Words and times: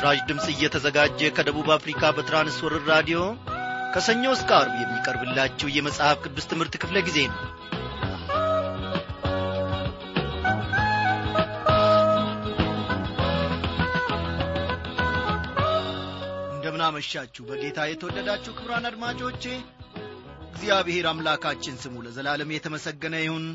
ይህ 0.00 0.04
በምስራች 0.04 0.28
ድምፅ 0.28 0.44
እየተዘጋጀ 0.50 1.20
ከደቡብ 1.36 1.66
አፍሪካ 1.74 2.02
በትራንስወርር 2.16 2.84
ራዲዮ 2.90 3.18
ከሰኞ 3.94 4.22
እስከ 4.34 4.50
አርብ 4.58 4.74
የሚቀርብላችሁ 4.78 5.68
የመጽሐፍ 5.72 6.16
ቅዱስ 6.24 6.46
ትምህርት 6.50 6.74
ክፍለ 6.82 6.96
ጊዜ 7.08 7.18
ነው። 7.26 7.40
እንደምናመሻችሁ 16.54 17.44
በጌታ 17.50 17.88
የተወደዳችሁ 17.88 18.54
ክብራን 18.58 18.88
አድማጮቼ 18.90 19.44
እግዚአብሔር 20.50 21.08
አምላካችን 21.12 21.80
ስሙ 21.84 21.96
ለዘላለም 22.06 22.54
የተመሰገነ 22.56 23.16
ይሁን 23.24 23.46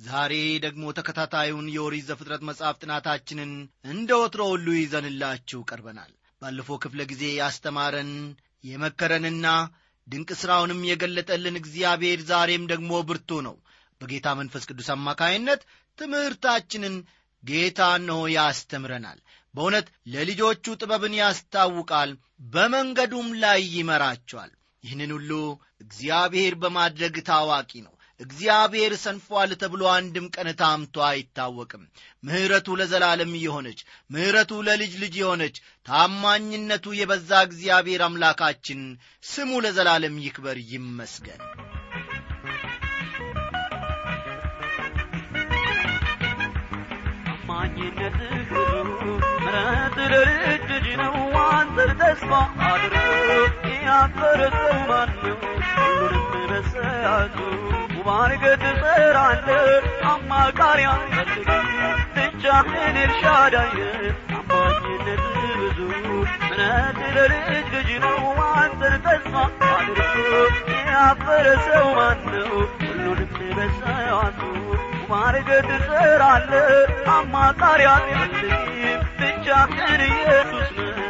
ዛሬ 0.00 0.32
ደግሞ 0.64 0.84
ተከታታዩን 0.96 1.66
የኦሪት 1.74 2.04
ዘፍጥረት 2.08 2.42
መጽሐፍ 2.48 2.76
ጥናታችንን 2.82 3.52
እንደ 3.90 4.10
ወትሮ 4.20 4.42
ሁሉ 4.52 4.66
ይዘንላችሁ 4.76 5.60
ቀርበናል። 5.70 6.12
ባለፈው 6.42 6.76
ክፍለ 6.82 7.00
ጊዜ 7.12 7.24
ያስተማረን 7.38 8.10
የመከረንና 8.64 9.46
ድንቅ 10.06 10.30
ሥራውንም 10.40 10.80
የገለጠልን 10.88 11.56
እግዚአብሔር 11.60 12.20
ዛሬም 12.30 12.64
ደግሞ 12.72 12.92
ብርቱ 13.08 13.40
ነው። 13.46 13.56
በጌታ 14.00 14.28
መንፈስ 14.40 14.64
ቅዱስ 14.70 14.88
አማካይነት 14.94 15.60
ትምህርታችንን 15.98 16.96
ጌታ 17.44 17.80
እነሆ 17.98 18.20
ያስተምረናል። 18.34 19.18
በእውነት 19.54 19.86
ለልጆቹ 20.06 20.74
ጥበብን 20.80 21.14
ያስታውቃል 21.20 22.10
በመንገዱም 22.54 23.28
ላይ 23.44 23.60
ይመራቸዋል። 23.76 24.52
ይህንን 24.84 25.12
ሁሉ 25.16 25.30
እግዚአብሔር 25.80 26.54
በማድረግ 26.62 27.14
ታዋቂ 27.28 27.70
ነው 27.86 27.94
እግዚአብሔር 28.20 28.92
ሰንፏል 29.00 29.50
ተብሎ 29.60 29.82
አንድም 29.94 30.26
ቀን 30.34 30.48
ታምቶ 30.60 30.96
አይታወቅም። 31.08 31.82
ምሕረቱ 32.22 32.76
ለዘላለም 32.80 33.32
የሆነች 33.40 33.80
ምሕረቱ 34.10 34.62
ለልጅ 34.68 34.94
ልጅ 35.02 35.16
የሆነች 35.20 35.58
ታማኝነቱ 35.86 36.94
የበዛ 36.98 37.42
እግዚአብሔር 37.48 38.02
አምላካችን 38.06 38.82
ስሙ 39.24 39.60
ለዘላለም 39.66 40.16
ይክበር 40.26 40.58
ይመስገን። 40.72 41.42
ታማኝነትህ 47.26 48.50
ብዙ 48.50 48.52
ለልጅ 49.46 50.34
ልጅ 50.74 50.86
ነው 51.00 51.14
አንተን 51.48 51.90
ተስፋ 52.00 52.30
አድርጎ 52.66 52.94
ያፈረ 53.86 54.40
ሰው 54.56 54.76
ማነው 54.88 55.36
ሁሉንም 55.76 56.24
በሰዓቱ 56.50 57.36
ሙባረከት 57.94 58.62
ትሰራለህ 58.64 59.66
አማካሪ 60.12 60.80
አትፈልግም 60.92 61.66
ብቻህን 62.16 62.74
ኤልሻዳይ 63.02 63.72
ታማኝነትህ 64.30 65.24
ብዙ 65.60 65.78
ምረት 66.42 66.98
ለልጅ 67.16 67.46
ልጅ 67.74 67.90
ነው 68.04 68.18
አንተን 68.54 68.96
ተስፋ 69.06 69.34
አድርጎ 69.70 70.30
ያፈረ 70.90 71.46
ሰው 71.68 71.86
ማነው 71.98 72.52
ሁሉንም 72.80 73.32
በሰዓቱ 73.58 74.40
ማርገድ 75.10 75.68
ትሰራለ 75.72 76.52
አማካሪ 77.16 77.82
አትፈልግም 77.90 78.62
ብቻህን 79.20 80.00
ኢየሱስ 80.08 80.70
ነህ 80.78 81.02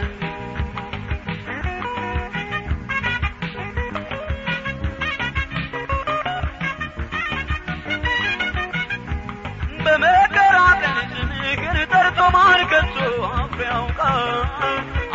ጠርቶ 12.16 12.28
ማን 12.34 12.60
ከቶ 12.70 12.96
አፍሮ 13.30 13.60
ያውቃል 13.64 14.28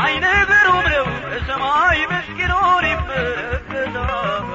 አይነ 0.04 0.26
ብሩም 0.50 0.86
ነው 0.88 1.08
ከሰማይ 1.24 2.00
ምስኪኑን 2.12 2.86
ይመለከታል 2.90 4.46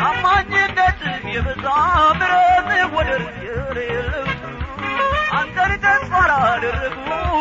ታማኝነት 0.00 1.00
የበዛ 1.34 1.66
ምሕረትህ 2.20 2.82
ወደር 2.96 3.22
የሌለው 3.46 4.26
አንተን 5.38 5.72
ተስፋ 5.84 6.12
ላደረጉ 6.32 6.96
ነው 7.12 7.36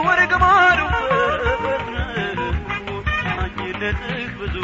ታማኝነትህ 3.16 4.14
ብዙ 4.40 4.56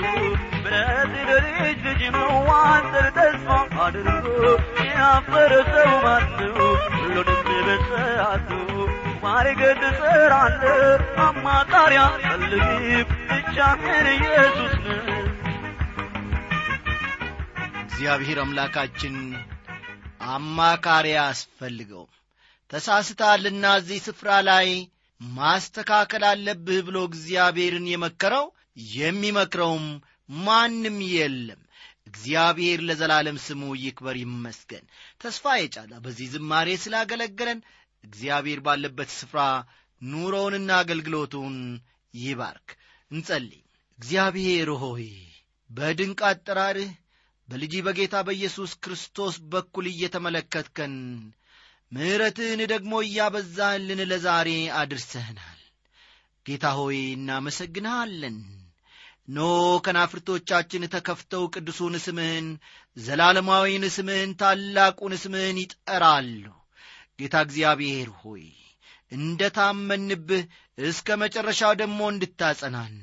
ምሕረትህ 0.64 1.24
ለልጅ 1.32 1.60
ልጅ 1.88 2.04
ነው 2.18 2.34
አንተን 2.62 3.10
ተስፋ 3.18 3.50
አድርጎ 3.86 4.28
ያፈረ 4.92 5.54
ማነው? 6.04 6.60
ሁሉንም 6.94 7.40
በሰዓቱ 7.68 8.50
ማርገድ 9.26 9.80
ትሰራለህ 9.84 10.82
አማካሪ 11.26 11.94
አትፈልግም 12.04 12.82
ብቻህን 13.30 14.08
ኢየሱስ 14.16 14.74
እግዚአብሔር 17.86 18.40
አምላካችን 18.44 19.16
አማካሪ 20.34 21.08
አስፈልገው 21.24 22.06
ተሳስታልና 22.72 23.66
እዚህ 23.80 24.00
ስፍራ 24.06 24.30
ላይ 24.50 24.70
ማስተካከል 25.22 26.24
አለብህ 26.32 26.80
ብሎ 26.88 26.98
እግዚአብሔርን 27.10 27.86
የመከረው 27.92 28.46
የሚመክረውም 28.96 29.86
ማንም 30.30 30.98
የለም። 31.12 31.62
እግዚአብሔር 32.10 32.80
ለዘላለም 32.88 33.38
ስሙ 33.44 33.62
ይክበር 33.80 34.16
ይመስገን። 34.22 34.84
ተስፋ 35.22 35.56
የጫላ 35.58 35.94
በዚህ 36.04 36.28
ዝማሬ 36.34 36.70
ስላገለገለን 36.84 37.60
እግዚአብሔር 38.06 38.60
ባለበት 38.66 39.10
ስፍራ 39.16 39.40
ኑሮውንና 40.02 40.70
አገልግሎቱን 40.82 41.56
ይባርክ። 42.14 42.70
እንጸልይ። 43.12 43.62
እግዚአብሔር 44.00 44.70
ሆይ 44.82 45.08
በድንቅ 45.70 46.20
አጠራርህ 46.30 46.92
በልጅ 47.50 47.74
በጌታ 47.86 48.16
በኢየሱስ 48.28 48.72
ክርስቶስ 48.84 49.36
በኩል 49.52 49.86
እየተመለከትከን 49.90 50.94
ምሕረትህን 51.92 52.62
ደግሞ 52.72 52.94
እያበዛህልን 53.04 54.02
ለዛሬ 54.12 54.50
አድርሰህናል። 54.80 55.60
ጌታ 56.46 56.66
ሆይ 56.78 57.00
እናመሰግንሃለን። 57.14 58.38
ኖ 59.28 59.40
ከናፍርቶቻችን 59.86 60.90
ተከፍተው 60.94 61.44
ቅዱሱን 61.54 61.96
ስምህን 62.04 62.48
ዘላለማዊን 62.98 63.86
ስምህን 63.96 64.32
ታላቁን 64.42 65.14
ስምህን 65.24 65.58
ይጠራሉ 65.64 66.44
ጌታ 67.20 67.36
እግዚአብሔር 67.46 68.10
ሆይ 68.22 68.46
እንደ 69.12 69.42
ታመንብህ 69.56 70.44
እስከ 70.84 71.18
መጨረሻው 71.22 71.74
ደግሞ 71.82 72.00
እንድታጸናን 72.12 72.96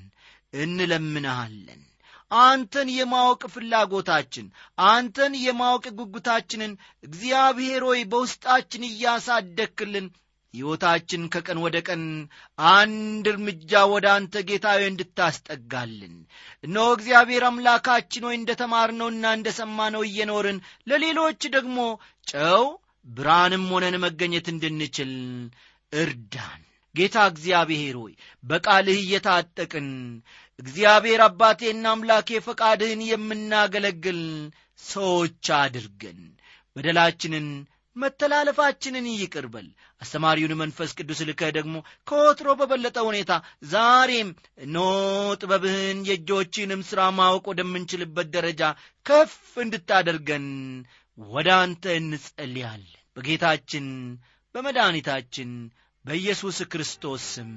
እንለምንሃለን። 0.62 1.82
አንተን 2.30 2.88
የማወቅ 2.92 3.42
ፍላጎታችን 3.54 4.46
አንተን 4.88 5.32
የማወቅ 5.42 5.84
ጉጉታችንን 5.98 6.72
እግዚአብሔር 7.04 7.82
ሆይ 7.88 8.00
በውስጣችን 8.12 8.88
እያሳደክልን 8.88 10.06
ሕይወታችን 10.54 11.22
ከቀን 11.34 11.58
ወደ 11.64 11.76
ቀን 11.86 12.02
አንድ 12.72 13.26
እርምጃ 13.32 13.82
ወደ 13.92 14.06
አንተ 14.14 14.42
ጌታዊ 14.48 14.80
እንድታስጠጋልን። 14.88 16.16
እነሆ 16.64 16.86
እግዚአብሔር 16.96 17.44
አምላካችን 17.48 18.26
ሆይ 18.28 18.36
እንደ 18.38 18.52
ተማርነውና 18.60 19.24
እንደ 19.38 19.50
ሰማነው 19.60 20.04
እየኖርን 20.08 20.58
ለሌሎች 20.86 21.42
ደግሞ 21.56 21.78
ጨው 22.26 22.64
ብርሃንም 23.06 23.64
ሆነን 23.72 23.96
መገኘት 24.02 24.46
እንድንችል 24.52 25.12
እርዳን። 25.92 26.60
ጌታ 26.94 27.16
እግዚአብሔር 27.30 27.96
ሆይ 28.00 28.14
በቃልህ 28.44 28.98
እየታጠቅን 29.02 29.88
እግዚአብሔር 30.58 31.20
አባቴና 31.26 31.84
አምላኬ 31.92 32.40
ፈቃድህን 32.46 33.02
የምናገለግል 33.06 34.20
ሰዎች 34.86 35.46
አድርገን። 35.58 36.20
በደላችንን 36.76 37.46
መተላለፋችንን 37.96 39.06
ይቅርበል 39.12 39.66
አስተማሪውን 40.02 40.54
መንፈስ 40.60 40.90
ቅዱስ 40.98 41.20
ልከህ 41.28 41.50
ደግሞ 41.56 41.74
ከወትሮ 42.08 42.48
በበለጠ 42.60 42.98
ሁኔታ 43.08 43.32
ዛሬም 43.72 44.28
እኖ 44.58 44.76
ጥበብህን 45.40 46.00
የእጆችንም 46.08 46.86
ሥራ 46.90 47.02
ማወቅ 47.18 47.44
ወደምንችልበት 47.52 48.30
ደረጃ 48.36 48.62
ከፍ 49.06 49.34
እንድታደርገን 49.64 50.46
ወደ 51.18 51.48
አንተ 51.58 51.84
እንጸልያለን 51.98 53.01
በጌታችን 53.16 53.86
በመድኃኒታችን 54.54 55.50
በኢየሱስ 56.04 56.58
ክርስቶስ 56.72 57.24
ስም። 57.34 57.50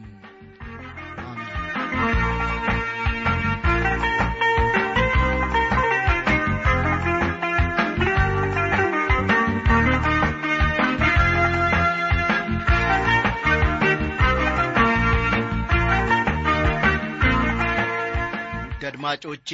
አድማጮቼ 18.88 19.50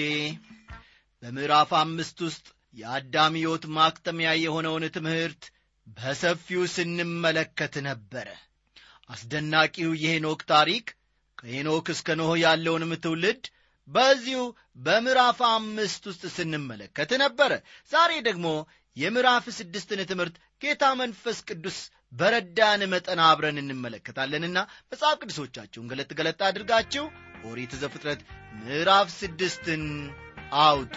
በምዕራፍ 1.24 1.72
አምስት 1.80 2.18
ውስጥ 2.26 2.46
የአዳም 2.74 3.34
ሕይወት 3.40 3.64
ማክተሚያ 3.76 4.30
የሆነውን 4.42 4.84
ትምህርት 4.96 5.44
በሰፊው 5.88 6.64
ስንመለከት 6.74 7.76
ነበረ። 7.88 8.28
አስደናቂው 9.10 9.92
የሄኖክ 10.04 10.42
ታሪክ 10.52 10.86
ከሄኖክ 11.38 11.88
እስከ 11.94 12.16
ኖህ 12.20 12.34
ያለውንም 12.44 12.92
ትውልድ 13.04 13.44
በዚሁ 13.88 14.42
በምዕራፍ 14.78 15.40
አምስት 15.50 16.04
ውስጥ 16.10 16.24
ስንመለከት 16.36 17.12
ነበረ። 17.24 17.52
ዛሬ 17.92 18.12
ደግሞ 18.28 18.48
የምዕራፍ 18.98 19.46
ስድስትን 19.58 20.02
ትምህርት 20.10 20.36
ጌታ 20.62 20.86
መንፈስ 21.02 21.38
ቅዱስ 21.50 21.78
በረዳን 22.14 22.82
መጠን 22.94 23.20
አብረን 23.28 23.62
እንመለከታለንና 23.62 24.58
መጽሐፍ 24.92 25.18
ቅዱሶቻችሁን 25.22 25.90
ገለጥ 25.92 26.12
ገለጥ 26.20 26.40
አድርጋችሁ 26.50 27.06
ኦሪት 27.50 27.74
ዘፍጥረት 27.84 28.22
ምዕራፍ 28.60 29.08
ስድስትን 29.20 29.86
አውጡ 30.64 30.94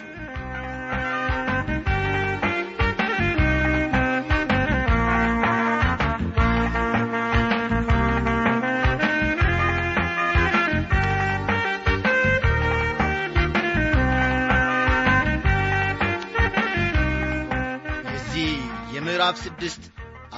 የምዕራፍ 19.35 19.45
ስድስት 19.45 19.83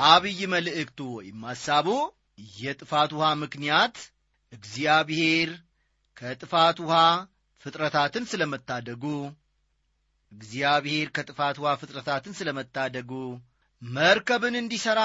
አብይ 0.07 0.39
መልእክቱ 0.51 0.99
ወይም 1.17 1.41
ሐሳቡ 1.49 1.87
የጥፋት 2.57 3.11
ውሃ 3.17 3.27
ምክንያት 3.41 3.95
እግዚአብሔር 4.53 5.49
ከጥፋት 6.17 6.77
ውሃ 6.83 6.95
ፍጥረታትን 7.65 8.25
ስለመታደጉ 8.31 9.03
እግዚአብሔር 10.31 11.09
ከጥፋት 11.17 11.57
ውሃ 11.63 11.73
ፍጥረታትን 11.81 12.37
ስለመታደጉ 12.39 13.11
መርከብን 13.81 14.57
እንዲሠራ 14.61 15.01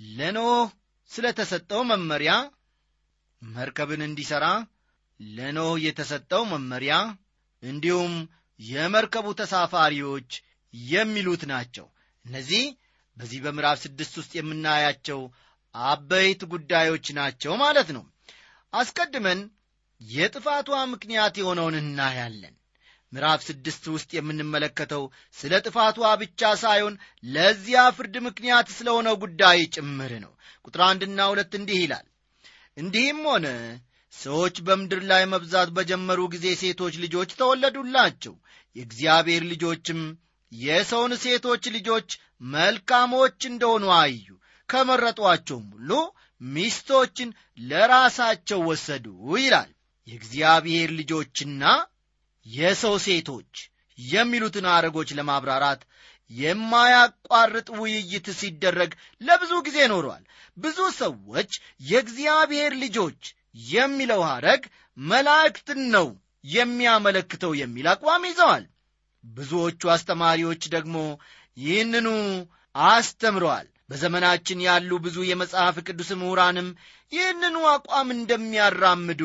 ለኖህ 0.00 0.66
ስለ 1.10 1.26
ተሰጠው 1.38 1.84
መመሪያ 1.90 2.32
መርከብን 3.42 4.02
እንዲሠራ 4.08 4.46
ለኖህ 5.20 5.78
የተሰጠው 5.86 6.42
መመሪያ 6.52 6.96
እንዲሁም 7.62 8.14
የመርከቡ 8.60 9.26
ተሳፋሪዎች 9.40 10.30
የሚሉት 10.74 11.44
ናቸው። 11.50 11.86
እነዚህ 12.24 12.64
በዚህ 13.18 13.38
በምዕራፍ 13.44 13.78
ስድስት 13.84 14.14
ውስጥ 14.20 14.32
የምናያቸው 14.36 15.20
አበይት 15.74 16.42
ጉዳዮች 16.52 17.06
ናቸው 17.18 17.52
ማለት 17.62 17.88
ነው። 17.96 18.04
አስቀድመን 18.72 19.40
የጥፋቷ 20.00 20.78
ምክንያት 20.92 21.34
የሆነውን 21.40 21.76
እናያለን። 21.80 22.54
ምዕራፍ 23.12 23.40
ስድስት 23.46 23.84
ውስጥ 23.92 24.10
የምንመለከተው 24.14 25.04
ስለ 25.36 25.60
ጥፋቷ 25.66 26.08
ብቻ 26.22 26.50
ሳይሆን 26.62 26.94
ለዚያ 27.26 27.82
ፍርድ 27.96 28.16
ምክንያት 28.26 28.68
ስለሆነው 28.76 29.14
ጉዳይ 29.22 29.60
ጭምር 29.76 30.12
ነው። 30.24 30.32
ቁጥር 30.64 30.82
አንድና 30.88 31.28
ሁለት 31.30 31.52
እንዲህ 31.60 31.78
ይላል። 31.82 32.06
እንዲህም 32.76 33.20
ሆነ 33.30 33.46
ሰዎች 34.14 34.56
በምድር 34.66 35.00
ላይ 35.10 35.22
መብዛት 35.32 35.70
በጀመሩ 35.76 36.20
ጊዜ 36.34 36.46
ሴቶች 36.60 36.94
ልጆች 37.04 37.30
ተወለዱላቸው። 37.40 38.34
የእግዚአብሔር 38.76 39.42
ልጆችም 39.52 40.00
የሰውን 40.52 41.12
ሴቶች 41.22 41.64
ልጆች 41.74 42.08
መልካሞች 42.52 43.38
እንደሆኑ 43.50 43.84
አዩ። 43.98 44.26
ከመረጧቸውም 44.68 45.66
ሁሉ 45.74 45.90
ሚስቶችን 46.40 47.28
ለራሳቸው 47.68 48.60
ወሰዱ 48.68 49.06
ይላል። 49.38 49.70
የእግዚአብሔር 50.08 50.90
ልጆችና 50.98 51.64
የሰው 52.46 52.94
ሴቶች 53.06 53.52
የሚሉትን 53.98 54.66
አረጎች 54.74 55.08
ለማብራራት 55.18 55.80
የማያቋርጥ 56.30 57.68
ውይይት 57.80 58.26
ሲደረግ 58.40 58.90
ለብዙ 59.20 59.52
ጊዜ 59.66 59.78
ኖሯል። 59.92 60.24
ብዙ 60.56 60.78
ሰዎች 60.98 61.50
የእግዚአብሔር 61.88 62.72
ልጆች 62.82 63.20
የሚለው 63.68 64.22
ሐረግ 64.28 64.62
መላእክትን 64.96 65.80
ነው 65.96 66.08
የሚያመለክተው 66.54 67.52
የሚል 67.60 67.86
አቋም 67.92 68.26
ይዘዋል 68.28 68.64
ብዙዎቹ 69.24 69.90
አስተማሪዎች 69.94 70.62
ደግሞ 70.74 70.96
ይህንኑ 71.56 72.08
አስተምረዋል። 72.74 73.68
በዘመናችን 73.90 74.58
ያሉ 74.66 74.90
ብዙ 75.04 75.16
የመጽሐፍ 75.26 75.76
ቅዱስ 75.86 76.10
ምሁራንም 76.20 76.68
ይህንኑ 77.12 77.56
አቋም 77.72 78.08
እንደሚያራምዱ 78.16 79.22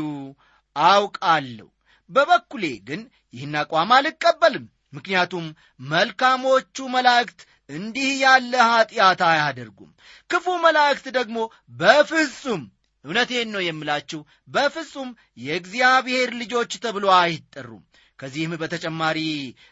አውቃለሁ። 0.76 1.68
በበኩሌ 2.10 2.66
ግን 2.88 3.02
ይህን 3.34 3.56
አቋም 3.62 3.92
አልቀበልም። 3.98 4.66
ምክንያቱም 4.94 5.46
መልካሞቹ 5.90 6.88
መላእክት 6.96 7.40
እንዲህ 7.70 8.10
ያለ 8.24 8.54
ኀጢአት 8.70 9.22
አያደርጉም። 9.30 9.92
ክፉ 10.30 10.56
መላእክት 10.66 11.06
ደግሞ 11.18 11.38
በፍጹም 11.80 12.64
እውነቴን 13.06 13.50
ነው 13.54 13.62
የምላችሁ 13.64 14.20
በፍጹም 14.48 15.10
የእግዚአብሔር 15.38 16.30
ልጆች 16.42 16.72
ተብሎ 16.84 17.06
አይጠሩም 17.18 17.84
ከዚህም 18.24 18.52
በተጨማሪ 18.60 19.20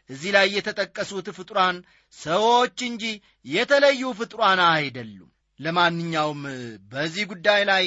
እዚህ 0.09 0.31
ላይ 0.35 0.47
የተጠቀሱት 0.55 1.27
ፍጡራን 1.35 1.77
ሰዎች 2.13 2.77
እንጂ 2.87 3.03
የተለዩ 3.45 4.01
ፍጡራን 4.17 4.61
አይደሉም። 4.67 5.29
ለማንኛውም 5.59 6.41
በዚህ 6.91 7.25
ጉዳይ 7.31 7.61
ላይ 7.69 7.83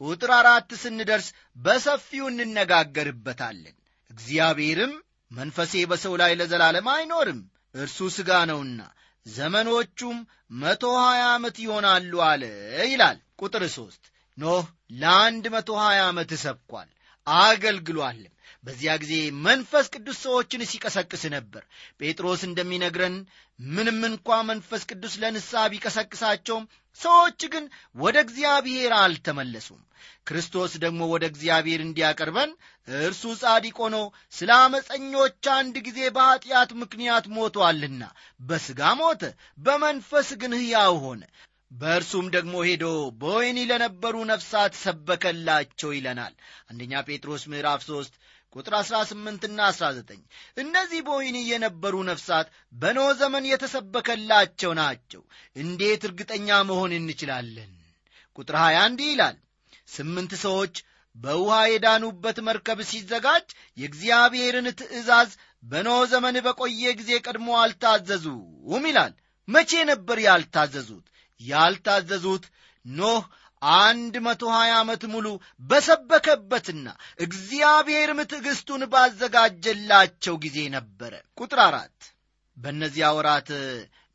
ቁጥር 0.00 0.30
አራት 0.38 0.70
ስንደርስ 0.82 1.26
በሰፊው 1.56 2.24
እንነጋገርበታለን። 2.32 3.76
እግዚአብሔርም 4.10 4.94
መንፈሴ 5.30 5.82
በሰው 5.90 6.14
ላይ 6.22 6.32
ለዘላለም 6.40 6.88
አይኖርም 6.94 7.40
እርሱ 7.74 8.08
ሥጋ 8.16 8.30
ነውና 8.50 8.80
ዘመኖቹም 9.26 10.18
መቶ 10.60 10.84
ሀያ 11.00 11.22
ዓመት 11.34 11.56
ይሆናሉ 11.64 12.12
አለ 12.28 12.42
ይላል። 12.90 13.18
ቁጥር 13.42 13.64
ሦስት 13.74 14.02
ኖህ 14.38 14.64
ለአንድ 15.00 15.44
መቶ 15.54 15.70
ሀያ 15.82 16.00
ዓመት 16.08 16.32
ሰብኳል 16.44 16.88
አገልግሏልም 17.26 18.32
በዚያ 18.66 18.92
ጊዜ 19.02 19.14
መንፈስ 19.44 19.86
ቅዱስ 19.94 20.16
ሰዎችን 20.24 20.68
ሲቀሰቅስ 20.70 21.22
ነበር። 21.34 21.62
ጴጥሮስ 22.00 22.40
እንደሚነግረን 22.46 23.16
ምንም 23.58 24.00
እንኳ 24.08 24.38
መንፈስ 24.48 24.82
ቅዱስ 24.90 25.14
ለንስሐ 25.22 25.62
ቢቀሰቅሳቸውም 25.72 26.64
ሰዎች 27.00 27.40
ግን 27.52 27.64
ወደ 27.96 28.16
እግዚአብሔር 28.24 28.92
አልተመለሱም። 28.98 29.82
ክርስቶስ 30.28 30.72
ደግሞ 30.84 31.00
ወደ 31.12 31.24
እግዚአብሔር 31.30 31.80
እንዲያቀርበን 31.84 32.50
እርሱ 32.88 33.22
ጻዲቅ 33.42 33.76
ሆኖ 33.82 33.96
ስለ 34.34 34.50
አመፀኞች 34.62 35.44
አንድ 35.54 35.76
ጊዜ 35.86 36.00
በኀጢአት 36.16 36.70
ምክንያት 36.82 37.26
ሞቶአልና 37.36 38.02
በሥጋ 38.40 38.92
ሞተ 39.00 39.22
በመንፈስ 39.58 40.30
ግን 40.42 40.54
ሕያው 40.60 40.96
ሆነ። 41.04 41.22
በእርሱም 41.72 42.26
ደግሞ 42.34 42.54
ሄዶ 42.66 42.84
በወይኒ 43.20 43.58
ለነበሩ 43.70 44.16
ነፍሳት 44.30 44.74
ሰበከላቸው 44.82 45.90
ይለናል። 45.94 46.34
አንደኛ 46.70 47.02
ጴጥሮስ 47.08 47.44
ምዕራፍ 47.52 47.80
3 47.86 48.20
ቁጥር 48.56 48.74
18ና 48.80 49.60
19 49.70 50.20
እነዚህ 50.56 51.00
በወይኒ 51.06 51.38
የነበሩ 51.48 51.94
ነፍሳት 52.08 52.48
በኖ 52.74 53.00
ዘመን 53.20 53.44
የተሰበከላቸው 53.50 54.72
ናቸው። 54.80 55.22
እንዴት 55.56 56.04
እርግጠኛ 56.08 56.58
መሆን 56.70 56.92
እንችላለን? 56.98 57.72
ቁጥር 58.38 58.56
20 58.62 58.86
እንዲህ 58.90 59.10
ይላል። 59.12 59.36
ስምንት 59.94 60.32
ሰዎች 60.44 60.74
በውሃ 61.16 61.58
የዳኑበት 61.68 62.38
መርከብ 62.46 62.78
ሲዘጋጅ 62.88 63.46
የእግዚአብሔርን 63.78 64.68
ትእዛዝ 64.80 65.30
በኖ 65.62 65.90
ዘመን 66.10 66.36
በቆየ 66.46 66.82
ጊዜ 66.98 67.12
ቀድሞ 67.26 67.48
አልታዘዙም 67.60 68.84
ይላል። 68.90 69.12
መቼ 69.48 69.72
ነበር 69.90 70.18
ያልታዘዙት? 70.26 71.06
ያልታዘዙት 71.40 72.44
ኖህ 72.84 73.22
አንድ 73.76 74.14
መቶ 74.24 74.42
ሀያ 74.54 74.72
ዓመት 74.80 75.02
ሙሉ 75.12 75.26
በሰበከበትና 75.70 76.86
እግዚአብሔርም 77.26 78.20
ትዕግሥቱን 78.30 78.82
ባዘጋጀላቸው 78.92 80.36
ጊዜ 80.44 80.58
ነበረ። 80.74 81.12
ቁጥር 81.38 81.60
አራት 81.64 81.98
በእነዚያ 82.56 83.08
ወራት 83.16 83.50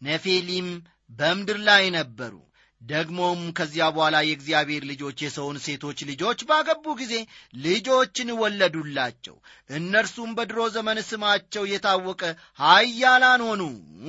ነፌሊም 0.01 0.69
በምድር 1.11 1.59
ላይ 1.67 1.83
ነበሩ። 1.97 2.33
ደግሞም 2.81 3.41
ከዚያ 3.57 3.85
በኋላ 3.95 4.17
የእግዚአብሔር 4.23 4.83
ልጆች 4.91 5.17
የሰውን 5.23 5.57
ሴቶች 5.65 5.99
ልጆች 6.09 6.39
ባገቡ 6.49 6.93
ጊዜ 7.01 7.13
ልጆችን 7.61 8.29
ወለዱላቸው። 8.39 9.35
እነርሱም 9.71 10.31
በድሮ 10.37 10.61
ዘመን 10.75 10.99
ስማቸው 11.09 11.65
የታወቀ 11.71 12.21
ሀያላን 12.59 13.43
ሆኑ 13.47 13.61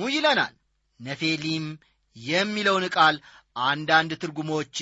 ይለናል። 0.09 0.55
ነፌሊም 0.99 1.67
የሚለውን 2.15 2.85
ቃል 2.95 3.15
አንዳንድ 3.55 4.11
ትርጉሞች 4.21 4.75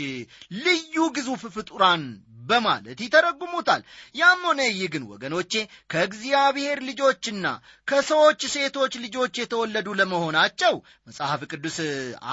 ልዩ 0.62 1.06
ግዙፍ 1.16 1.42
ፍጡራን 1.56 2.04
በማለት 2.48 3.00
ይተረጉሙታል። 3.06 3.82
ያም 4.16 4.42
ሆነ 4.48 4.62
ይህ 4.70 4.88
ግን 4.94 5.04
ወገኖቼ 5.12 5.54
ከእግዚአብሔር 5.92 6.80
ልጆችና 6.88 7.46
ከሰዎች 7.88 8.42
ሴቶች 8.54 8.94
ልጆች 9.04 9.34
የተወለዱ 9.40 9.88
ለመሆናቸው 10.00 10.74
መጽሐፍ 11.08 11.42
ቅዱስ 11.51 11.78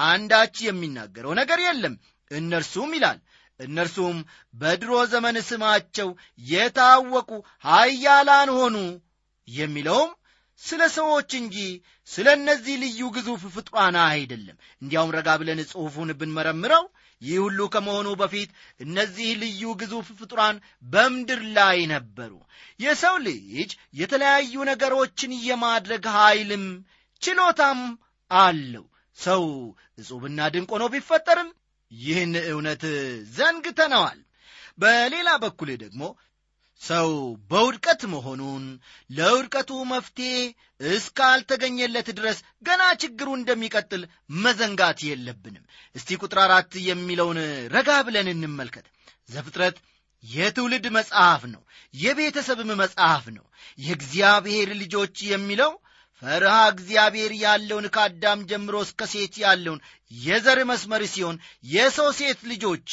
አንዳች 0.07 0.55
የሚናገረው 0.67 1.33
ነገር 1.41 1.61
የለም። 1.65 1.95
እነርሱም 2.31 2.91
ይላል 2.97 3.19
እነርሱም 3.59 4.17
በድሮ 4.53 4.91
ዘመን 5.11 5.37
ስማቸው 5.47 6.09
የታወቁ 6.49 7.31
ሀያላን 7.65 8.51
ሆኑ 8.57 8.75
የሚለውም 9.47 10.11
ስለ 10.61 10.81
ሰዎች 10.95 11.31
እንጂ 11.39 11.57
ስለ 12.09 12.27
እነዚህ 12.37 12.75
ልዩ 12.81 13.01
ግዙፍ 13.15 13.43
ፍጡራን 13.55 13.95
አይደለም። 14.05 14.57
እንዲያውም 14.81 15.13
ረጋ 15.17 15.29
ብለን 15.41 15.59
ጽሑፉን 15.69 16.09
ብንመረምረው 16.19 16.83
ይህ 17.21 17.37
ሁሉ 17.43 17.59
ከመሆኑ 17.73 18.07
በፊት 18.21 18.49
እነዚህ 18.79 19.29
ልዩ 19.41 19.71
ግዙፍ 19.81 20.07
ፍጡራን 20.19 20.57
በምድር 20.85 21.41
ላይ 21.57 21.79
ነበሩ። 21.93 22.31
የሰው 22.79 23.15
ልጅ 23.25 23.71
የተለያዩ 24.01 24.63
ነገሮችን 24.71 25.31
የማድረግ 25.47 26.05
ኃይልም 26.17 26.65
ችሎታም 27.21 27.81
አለው። 28.31 28.85
ሰው 29.17 29.43
እጹብና 30.01 30.39
ድንቅ 30.53 30.69
ሆኖ 30.75 30.83
ቢፈጠርም 30.93 31.49
ይህን 31.91 32.33
እውነት 32.51 32.83
ዘንግተነዋል። 33.37 34.19
በሌላ 34.77 35.29
በኩል 35.43 35.69
ደግሞ 35.81 36.01
ሰው 36.81 37.09
በውድቀት 37.49 38.01
መሆኑን 38.11 38.63
ለውድቀቱ 39.09 39.71
መፍትሔ 39.89 40.29
እስካልተገኘለት 40.91 42.07
ድረስ 42.17 42.37
ገና 42.63 42.83
ችግሩ 43.01 43.29
እንደሚቀጥል 43.35 44.03
መዘንጋት 44.39 44.99
የለብንም። 45.07 45.65
እስቲ 45.95 46.17
ቁጥር 46.21 46.39
አራት 46.45 46.73
የሚለውን 46.87 47.39
ረጋ 47.75 47.89
ብለን 48.07 48.29
እንመልከት። 48.33 48.87
ዘፍጥረት 49.29 49.77
የትውልድ 50.23 50.85
መጽሐፍ 50.95 51.41
ነው 51.51 51.61
የቤተሰብም 51.93 52.71
መጽሐፍ 52.81 53.25
ነው። 53.35 53.45
የእግዚአብሔር 53.79 54.69
ልጆች 54.81 55.17
የሚለው 55.29 55.71
ፈርሃ 56.21 56.55
እግዚአብሔር 56.71 57.31
ያለውን 57.43 57.85
ከአዳም 57.95 58.39
ጀምሮ 58.49 58.75
እስከ 58.85 59.03
ሴት 59.11 59.35
ያለውን 59.43 59.83
የዘር 60.11 60.59
መስመር 60.71 61.03
ሲሆን 61.13 61.37
የሰው 61.69 62.09
ሴት 62.17 62.39
ልጆች 62.51 62.87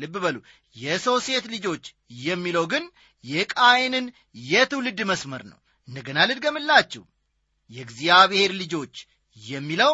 ልብ 0.00 0.14
በሉ 0.24 0.36
የሰው 0.76 1.16
ሴት 1.26 1.44
ልጆች 1.54 1.84
የሚለው 2.24 2.64
ግን 2.72 2.84
የቃይንን 3.24 4.06
የትውልድ 4.48 5.00
መስመር 5.10 5.42
ነው። 5.50 5.58
እንደገና 5.88 6.18
ልድገምላችሁ። 6.28 7.02
የእግዚአብሔር 7.70 8.50
ልጆች 8.60 8.94
የሚለው 9.36 9.92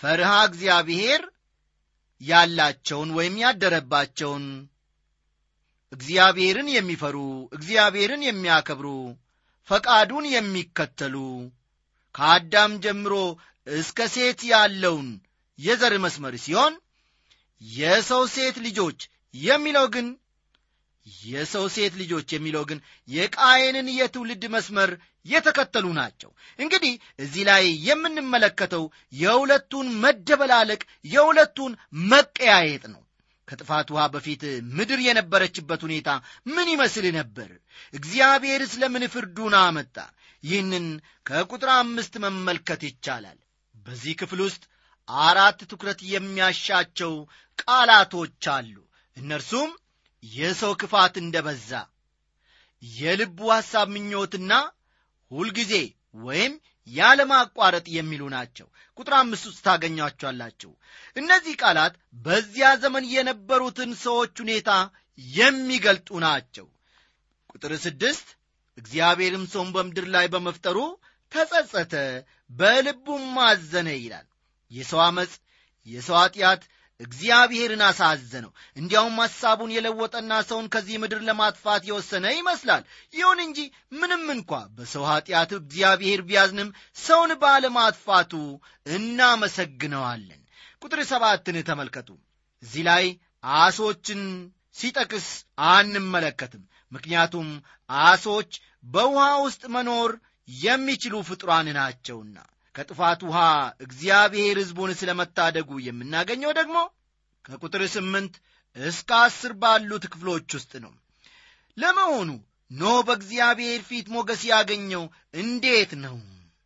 ፈርሃ 0.00 0.32
እግዚአብሔር 0.48 1.22
ያላቸውን 2.20 3.10
ወይም 3.18 3.34
ያደረባቸውን 3.42 4.44
እግዚአብሔርን 5.92 6.68
የሚፈሩ 6.72 7.16
እግዚአብሔርን 7.52 8.22
የሚያከብሩ 8.26 8.88
ፈቃዱን 9.68 10.26
የሚከተሉ 10.34 11.16
ከአዳም 12.14 12.72
ጀምሮ 12.84 13.14
እስከ 13.66 14.06
ሴት 14.14 14.40
ያለውን 14.52 15.08
የዘር 15.58 15.94
መስመር 16.04 16.34
ሲሆን 16.44 16.74
የሰው 17.62 18.22
ሴት 18.34 18.56
ልጆች 18.66 19.00
የሚለው 19.34 19.86
ግን 19.94 20.06
የሰው 21.24 21.64
ሴት 21.74 21.94
ልጆች 22.00 22.28
የሚለው 22.32 22.64
ግን 22.70 22.78
የቃየንን 23.08 23.86
የትውልድ 23.92 24.42
መስመር 24.54 24.90
የተከተሉ 25.26 25.86
ናቸው። 25.98 26.30
እንግዲህ 26.58 26.92
እዚህ 27.18 27.42
ላይ 27.48 27.64
የምንመለከተው 27.86 28.84
የሁለቱን 29.12 29.86
መደበላለቅ 30.04 30.82
የሁለቱን 31.06 31.72
መቀያየጥ 32.10 32.84
ነው። 32.94 33.02
ከጥፋት 33.48 33.88
ውሃ 33.90 34.02
በፊት 34.14 34.42
ምድር 34.76 35.00
የነበረችበት 35.00 35.80
ሁኔታ 35.86 36.10
ምን 36.46 36.68
ይመስል 36.68 37.06
ነበር? 37.16 37.48
እግዚአብሔር 37.94 38.62
ስለምን 38.72 39.04
ፍርዱን 39.08 39.54
አመጣ? 39.60 39.96
ይህንን 40.44 40.86
ከቁጥር 41.26 41.70
አምስት 41.76 42.14
መመልከት 42.24 42.82
ይቻላል። 42.88 43.38
በዚህ 43.74 44.14
ክፍል 44.20 44.40
ውስጥ 44.46 44.62
አራት 45.08 45.60
ትኩረት 45.70 46.00
የሚያሻቸው 46.12 47.12
ቃላቶች 47.58 48.44
አሉ። 48.52 48.74
እነርሱም 49.16 49.70
የሰው 50.22 50.72
ክፋት 50.80 51.14
እንደ 51.16 51.36
በዛ 51.46 51.70
የልቡ 52.82 53.38
ሐሳብ 53.52 53.88
ምኞትና 53.94 54.52
ሁልጊዜ 55.30 55.74
ወይም 56.20 56.52
ያለማቋረጥ 56.88 57.86
የሚሉ 57.96 58.22
ናቸው። 58.34 58.66
ቁጥር 58.98 59.14
አምስት 59.18 59.44
ውስጥ 59.48 59.60
ታገኟቸኋላችሁ 59.66 60.70
እነዚህ 61.16 61.54
ቃላት 61.62 61.94
በዚያ 62.24 62.68
ዘመን 62.82 63.04
የነበሩትን 63.12 63.92
ሰዎች 64.04 64.34
ሁኔታ 64.42 64.70
የሚገልጡ 65.34 66.18
ናቸው። 66.26 66.66
ቁጥር 67.52 67.72
ስድስት 67.84 68.26
እግዚአብሔርም 68.78 69.44
ሰውን 69.52 69.70
በምድር 69.72 70.06
ላይ 70.14 70.26
በመፍጠሩ 70.28 70.78
ተጸጸተ 71.32 71.94
በልቡም 72.50 73.36
አዘነ 73.46 73.88
ይላል። 73.98 74.26
የሰው 74.70 75.00
ዓመፅ 75.06 75.32
የሰው 75.86 76.16
ኀጢአት 76.20 76.62
እግዚአብሔርን 77.00 77.82
አሳዘነው። 77.86 78.50
እንዲያውም 78.76 79.16
ሐሳቡን 79.22 79.74
የለወጠና 79.74 80.32
ሰውን 80.48 80.66
ከዚህ 80.74 80.96
ምድር 81.02 81.20
ለማጥፋት 81.28 81.82
የወሰነ 81.88 82.26
ይመስላል። 82.36 82.82
ይሁን 83.14 83.40
እንጂ 83.46 83.58
ምንም 84.00 84.24
እንኳ 84.36 84.50
በሰው 84.76 85.04
ኀጢአት 85.10 85.52
እግዚአብሔር 85.58 86.22
ቢያዝንም 86.28 86.70
ሰውን 86.98 87.32
ባለማጥፋቱ 87.42 88.32
እናመሰግነዋለን። 88.96 90.40
ቁጥር 90.82 91.00
ሰባትን 91.08 91.56
ተመልከቱ። 91.68 92.08
እዚህ 92.62 92.82
ላይ 92.88 93.04
አሶችን 93.58 94.22
ሲጠቅስ 94.76 95.28
አንመለከትም 95.70 96.62
ምክንያቱም 96.92 97.48
አሶች 97.90 98.50
በውሃ 98.86 99.24
ውስጥ 99.44 99.62
መኖር 99.74 100.10
የሚችሉ 100.48 101.14
ፍጡራን 101.28 101.68
ናቸውና 101.76 102.36
ከጥፋት 102.74 103.20
ውሃ 103.22 103.38
እግዚአብሔር 103.80 104.56
ሕዝቡን 104.62 104.90
ስለ 105.00 105.10
መታደጉ 105.20 105.70
የምናገኘው 105.82 106.52
ደግሞ 106.58 106.76
ከቁጥር 107.44 107.82
ስምንት 107.94 108.34
እስከ 108.76 109.10
አስር 109.20 109.52
ባሉት 109.62 110.04
ክፍሎች 110.12 110.48
ውስጥ 110.56 110.72
ነው። 110.84 110.92
ለመሆኑ 111.76 112.28
ኖህ 112.70 112.98
በእግዚአብሔር 113.06 113.80
ፊት 113.88 114.06
ሞገስ 114.14 114.42
ያገኘው 114.50 115.04
እንዴት 115.34 115.92
ነው? 116.04 116.16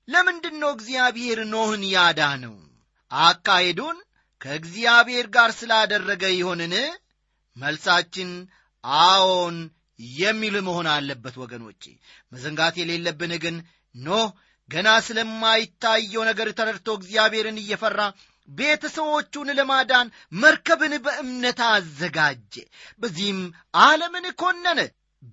ለምንድን 0.09 0.57
ነው 0.63 0.71
እግዚአብሔር 0.73 1.39
ኖህን 1.47 1.85
ያዳነው? 1.93 2.57
አካሄዱን 3.11 3.99
ከእግዚአብሔር 4.41 5.27
ጋር 5.37 5.51
ስላደረገ 5.53 6.25
ይሆንን? 6.35 6.75
መልሳችን 7.57 8.31
አዎን 9.05 9.57
የሚል 10.19 10.55
መሆን 10.61 10.87
አለበት 10.95 11.35
ወገኖቼ። 11.43 11.83
መዘንጋት 12.33 12.75
የሌለብን 12.79 13.33
ግን 13.45 13.57
ኖህ 13.95 14.27
ገና 14.71 14.89
ስለማይታየው 15.07 16.23
ነገር 16.29 16.49
ተረድቶ 16.59 16.89
እግዚአብሔርን 16.99 17.59
እየፈራ 17.63 18.01
ቤተሰቦቹን 18.49 19.49
ለማዳን 19.59 20.09
መርከብን 20.35 20.95
በእምነት 21.05 21.61
አዘጋጀ። 21.69 22.55
በዚህም 23.03 23.41
ዓለምን 23.83 24.27
ኮነነ። 24.43 24.81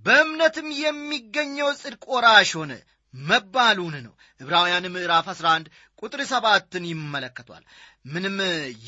በእምነትም 0.05 0.67
የሚገኘው 0.81 1.69
ጽድቅ 1.81 2.03
ወራሽ 2.13 2.51
ሆነ። 2.59 2.73
መባሉን 3.13 3.95
ነው። 4.05 4.13
ዕብራውያን 4.41 4.85
ምዕራፍ 4.93 5.25
11 5.31 5.65
ቁጥር 6.01 6.21
ሰባትን 6.29 6.83
ይመለከቷል። 6.89 7.63
ምንም 8.05 8.37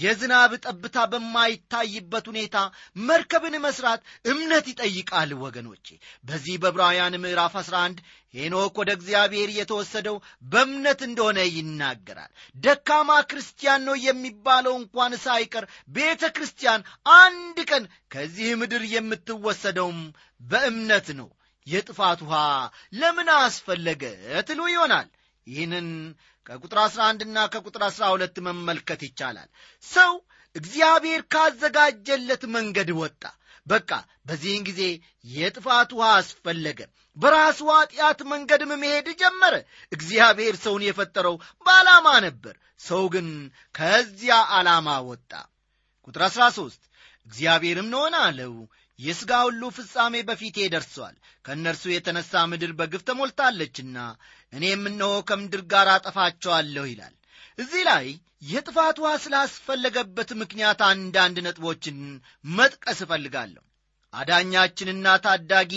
የዝናብ 0.02 0.52
ጠብታ 0.64 0.98
በማይታይበት 1.12 2.26
ሁኔታ 2.32 2.56
መርከብን 3.02 3.56
መስራት 3.66 4.02
እምነት 4.26 4.66
ይጠይቃል 4.72 5.32
ወገኖቼ። 5.44 5.88
በዚህ 6.26 6.56
በዕብራውያን 6.64 7.20
ምዕራፍ 7.24 7.56
11 7.62 8.00
ሄኖክ 8.34 8.76
ወደ 8.82 8.92
እግዚአብሔር 8.98 9.50
የተወሰደው 9.54 10.18
በእምነት 10.46 11.02
እንደሆነ 11.08 11.40
ይናገራል። 11.52 12.32
ደካማ 12.58 13.10
ክርስቲያን 13.30 13.86
ነው 13.88 13.96
የሚባለው 14.06 14.76
እንኳን 14.82 15.14
ሳይቀር 15.26 15.66
ቤተ 15.96 16.32
ክርስቲያን 16.36 16.88
አንድ 17.20 17.60
ቀን 17.70 17.86
ከዚህ 18.12 18.52
ምድር 18.62 18.86
የምትወሰደውም 18.94 20.00
በእምነት 20.42 21.10
ነው። 21.20 21.30
የጥፋት 21.68 22.22
ውሃ 22.24 22.38
ለምን 22.94 23.30
አስፈለገ 23.38 24.04
ትሉ 24.48 24.62
ይሆናል። 24.72 25.08
ይህንን 25.48 25.88
ከቁጥር 26.46 26.80
11 26.84 27.26
እና 27.26 27.38
ከቁጥር 27.54 27.84
12 27.90 28.42
መመልከት 28.48 29.02
ይቻላል። 29.08 29.50
ሰው 29.84 30.14
እግዚአብሔር 30.56 31.22
ካዘጋጀለት 31.34 32.44
መንገድ 32.56 32.90
ወጣ። 33.00 33.22
በቃ 33.68 33.90
በዚህን 34.28 34.64
ጊዜ 34.70 34.82
የጥፋት 35.34 35.92
ውሃ 35.98 36.10
አስፈለገ። 36.18 36.80
በራሱ 37.18 37.60
ኃጢአት 37.74 38.20
መንገድም 38.32 38.72
መሄድ 38.82 39.08
ጀመረ። 39.22 39.56
እግዚአብሔር 39.92 40.56
ሰውን 40.64 40.84
የፈጠረው 40.86 41.36
በዓላማ 41.66 42.08
ነበር። 42.26 42.56
ሰው 42.82 43.04
ግን 43.14 43.28
ከዚያ 43.76 44.38
ዓላማ 44.56 44.88
ወጣ። 45.10 45.32
ቁጥር 46.08 46.24
13 46.30 46.82
እግዚአብሔርም 47.28 47.92
ነሆን 47.94 48.16
አለው። 48.24 48.56
የሥጋ 49.00 49.32
ሁሉ 49.46 49.62
ፍጻሜ 49.76 50.16
በፊቴ 50.28 50.58
ደርሷል። 50.74 51.16
ከእነርሱ 51.46 51.84
የተነሣ 51.92 52.42
ምድር 52.52 52.72
በግፍ 52.80 53.02
ተሞልታለችና 53.08 53.98
እኔም 54.54 54.84
እነሆ 54.90 55.14
ከምድር 55.30 55.62
ጋር 55.72 55.88
አጠፋቸዋለሁ 55.94 56.86
ይላል። 56.90 57.14
እዚህ 57.58 57.84
ላይ 57.90 58.06
የጥፋት 58.46 58.98
ውሃ 59.02 59.12
ስላስፈለገበት 59.24 60.30
ምክንያት 60.42 60.80
አንዳንድ 60.90 61.38
ነጥቦችን 61.46 61.98
መጥቀስ 62.52 63.00
እፈልጋለሁ። 63.06 63.64
አዳኛችንና 64.14 65.08
ታዳጊ 65.26 65.72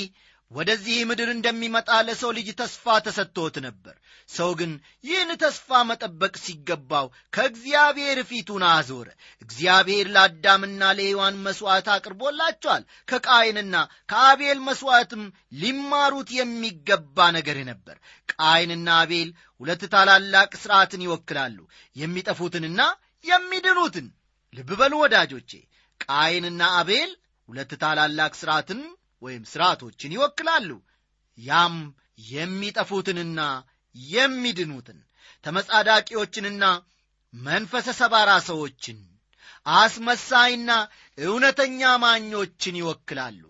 ወደዚህ 0.51 0.97
ምድር 1.09 1.29
እንደሚመጣ 1.33 1.89
ለሰው 2.07 2.31
ልጅ 2.37 2.49
ተስፋ 2.59 2.95
ተሰጥቶት 3.07 3.57
ነበር። 3.65 3.95
ሰው 4.29 4.51
ግን 4.59 4.71
ይህን 5.05 5.31
ተስፋ 5.43 5.79
መጠበቅ 5.89 6.33
ሲገባው 6.45 7.07
ከእግዚአብሔር 7.33 8.19
ፊቱን 8.31 8.63
አዞረ። 8.69 9.09
እግዚአብሔር 9.43 10.07
ለአዳምና 10.15 10.83
ለሔዋን 10.99 11.41
መሥዋዕት 11.47 11.89
አቅርቦላቸዋል። 11.95 12.83
ከቃይንና 13.09 13.75
ከአቤል 14.09 14.61
መሥዋዕትም 14.69 15.25
ሊማሩት 15.61 16.31
የሚገባ 16.39 17.29
ነገር 17.37 17.59
ነበር። 17.71 17.97
ቃይንና 18.35 18.89
አቤል 19.03 19.31
ሁለት 19.61 19.85
ታላላቅ 19.93 20.51
ሥርዓትን 20.63 21.05
ይወክላሉ። 21.07 21.59
የሚጠፉትንና 21.97 22.81
የሚድኑትን። 23.25 24.09
ልብ 24.55 24.71
በሉ 24.81 24.95
ወዳጆቼ 25.03 25.51
ቃይንና 26.01 26.63
አቤል 26.81 27.11
ሁለት 27.49 27.73
ታላላቅ 27.83 28.33
ሥርዓትን 28.41 28.81
ወይም 29.23 29.43
ሥርዓቶችን 29.53 30.15
ይወክላሉ። 30.17 30.71
ያም 31.39 31.77
የሚጠፉትንና 32.31 33.41
የሚድኑትን 33.95 34.99
ተመጻዳቂዎችንና 35.45 36.65
መንፈሰ 37.35 37.89
ሰባራ 38.01 38.31
ሰዎችን 38.49 38.99
አስመሳይና 39.77 40.71
እውነተኛ 41.19 41.81
ማኞችን 42.05 42.79
ይወክላሉ። 42.81 43.43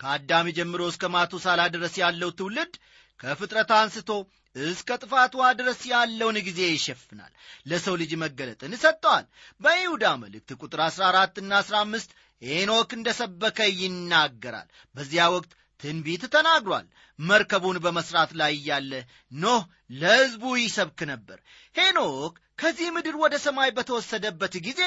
ከአዳም 0.00 0.46
ጀምሮ 0.56 0.82
እስከ 0.92 1.04
ማቱሳላ 1.14 1.60
ድረስ 1.74 1.94
ያለው 2.02 2.30
ትውልድ 2.38 2.72
ከፍጥረት 3.20 3.70
አንስቶ 3.78 4.10
እስከ 4.56 4.88
ውሃ 5.34 5.46
ድረስ 5.58 5.80
ያለውን 5.92 6.38
ጊዜ 6.46 6.60
ይሸፍናል። 6.72 7.32
ለሰው 7.66 7.94
ልጅ 8.00 8.12
መገለጥን 8.22 8.72
ሰጥተዋል። 8.82 9.26
በይሁዳ 9.60 10.04
መልእክት 10.22 10.50
ቁጥር 10.60 10.80
14 10.86 11.40
ና 11.44 11.60
15 11.62 12.10
ሄኖክ 12.42 12.90
እንደ 12.96 13.08
ሰበከ 13.18 13.58
ይናገራል። 13.80 14.68
በዚያ 14.94 15.24
ወቅት 15.34 15.50
ትንቢት 15.80 16.24
ተናግሯል። 16.34 16.86
መርከቡን 17.18 17.76
በመሥራት 17.84 18.30
ላይ 18.40 18.52
እያለ 18.58 18.92
ኖህ 19.32 19.62
ለሕዝቡ 20.00 20.44
ይሰብክ 20.60 21.00
ነበር። 21.12 21.38
ሄኖክ 21.74 22.34
ከዚህ 22.58 22.88
ምድር 22.96 23.16
ወደ 23.22 23.34
ሰማይ 23.44 23.70
በተወሰደበት 23.76 24.54
ጊዜ 24.66 24.80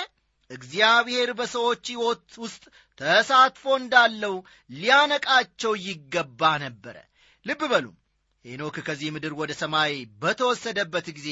እግዚአብሔር 0.50 1.30
በሰዎች 1.40 1.84
ሕይወት 1.92 2.26
ውስጥ 2.44 2.64
ተሳትፎ 3.00 3.64
እንዳለው 3.80 4.36
ሊያነቃቸው 4.72 5.74
ይገባ 5.86 6.52
ነበረ። 6.66 6.98
ልብ 7.46 7.62
በሉ 7.72 7.86
ሄኖክ 8.46 8.76
ከዚህ 8.88 9.10
ምድር 9.16 9.34
ወደ 9.40 9.52
ሰማይ 9.62 9.94
በተወሰደበት 10.22 11.08
ጊዜ 11.18 11.30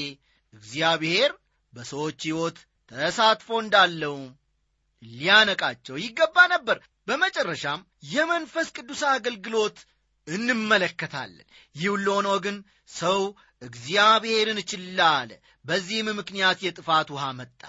እግዚአብሔር 0.54 1.30
በሰዎች 1.72 2.20
ሕይወት 2.26 2.58
ተሳትፎ 2.90 3.48
እንዳለው 3.62 4.16
ሊያነቃቸው 5.12 5.96
ይገባ 6.02 6.36
ነበር። 6.52 6.76
በመጨረሻም 7.08 7.80
የመንፈስ 8.12 8.68
ቅዱስ 8.76 9.00
አገልግሎት 9.10 9.78
እንመለከታለን። 10.26 11.46
ይህ 11.76 11.88
ሁሉ 11.92 12.06
ሆኖ 12.16 12.28
ግን 12.44 12.56
ሰው 12.94 13.20
እግዚአብሔርን 13.62 14.60
ችላ 14.70 15.00
አለ። 15.18 15.30
በዚህም 15.64 16.08
ምክንያት 16.20 16.58
የጥፋት 16.64 17.08
ውሃ 17.14 17.24
መጣ። 17.38 17.60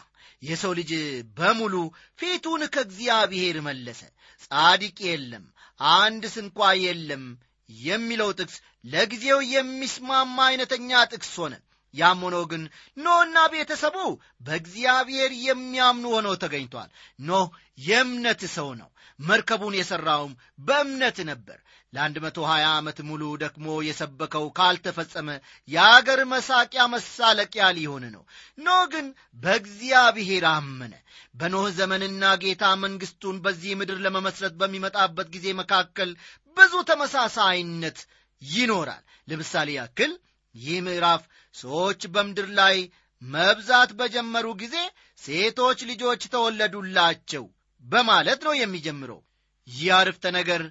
የሰው 0.42 0.72
ልጅ 0.80 0.92
በሙሉ 1.38 1.76
ፊቱን 2.20 2.64
ከእግዚአብሔር 2.74 3.58
መለሰ። 3.68 4.02
ጻድቅ 4.44 4.98
የለም 5.08 5.46
አንድ 5.80 6.24
ስንኳ 6.34 6.60
የለም 6.84 7.24
የሚለው 7.70 8.30
ጥቅስ 8.40 8.58
ለጊዜው 8.86 9.40
የሚስማማ 9.54 10.38
አይነተኛ 10.50 10.92
ጥቅስ 11.14 11.34
ሆነ 11.42 11.54
ያም 11.96 12.22
ሆኖ 12.26 12.38
ግን 12.52 12.64
ኖህና 12.98 13.38
ቤተሰቡ 13.54 13.98
በእግዚአብሔር 14.42 15.32
የሚያምኑ 15.46 16.06
ሆነው 16.16 16.36
ተገኝቷል። 16.44 16.90
ኖህ 17.22 17.48
የእምነት 17.82 18.44
ሰው 18.56 18.70
ነው። 18.82 18.90
መርከቡን 19.20 19.74
የሠራውም 19.78 20.32
በእምነት 20.60 21.18
ነበር። 21.30 21.58
ለአንድ 21.94 22.18
መቶ 22.24 22.38
ዓመት 22.70 22.98
ሙሉ 23.10 23.24
ደክሞ 23.44 23.68
የሰበከው 23.88 24.46
ካልተፈጸመ 24.58 25.28
የአገር 25.68 26.20
መሳቂያ 26.32 26.84
መሳለቂያ 26.94 27.66
ሊሆን 27.78 28.06
ነው። 28.16 28.24
ኖህ 28.60 28.84
ግን 28.94 29.08
በእግዚአብሔር 29.44 30.46
አመነ። 30.52 30.94
በኖህ 31.36 31.68
ዘመንና 31.78 32.24
ጌታ 32.44 32.66
መንግሥቱን 32.84 33.38
በዚህ 33.46 33.74
ምድር 33.80 33.98
ለመመስረት 34.06 34.54
በሚመጣበት 34.62 35.30
ጊዜ 35.36 35.48
መካከል 35.62 36.12
ብዙ 36.58 36.74
ተመሳሳይነት 36.90 37.98
ይኖራል። 38.42 39.02
ለምሳሌ 39.28 39.70
ያክል 39.78 40.12
ይህ 40.56 40.78
ምዕራፍ 40.86 41.24
ሰዎች 41.56 42.02
በምድር 42.14 42.48
ላይ 42.60 42.78
መብዛት 43.22 43.92
በጀመሩ 44.00 44.48
ጊዜ 44.62 44.76
ሴቶች 45.22 45.80
ልጆች 45.92 46.22
ተወለዱላቸው 46.34 47.46
በማለት 47.86 48.40
ነው 48.48 48.54
የሚጀምረው። 48.58 49.22
ይህ 49.68 49.90
አርፍተ 49.98 50.26
ነገር 50.38 50.62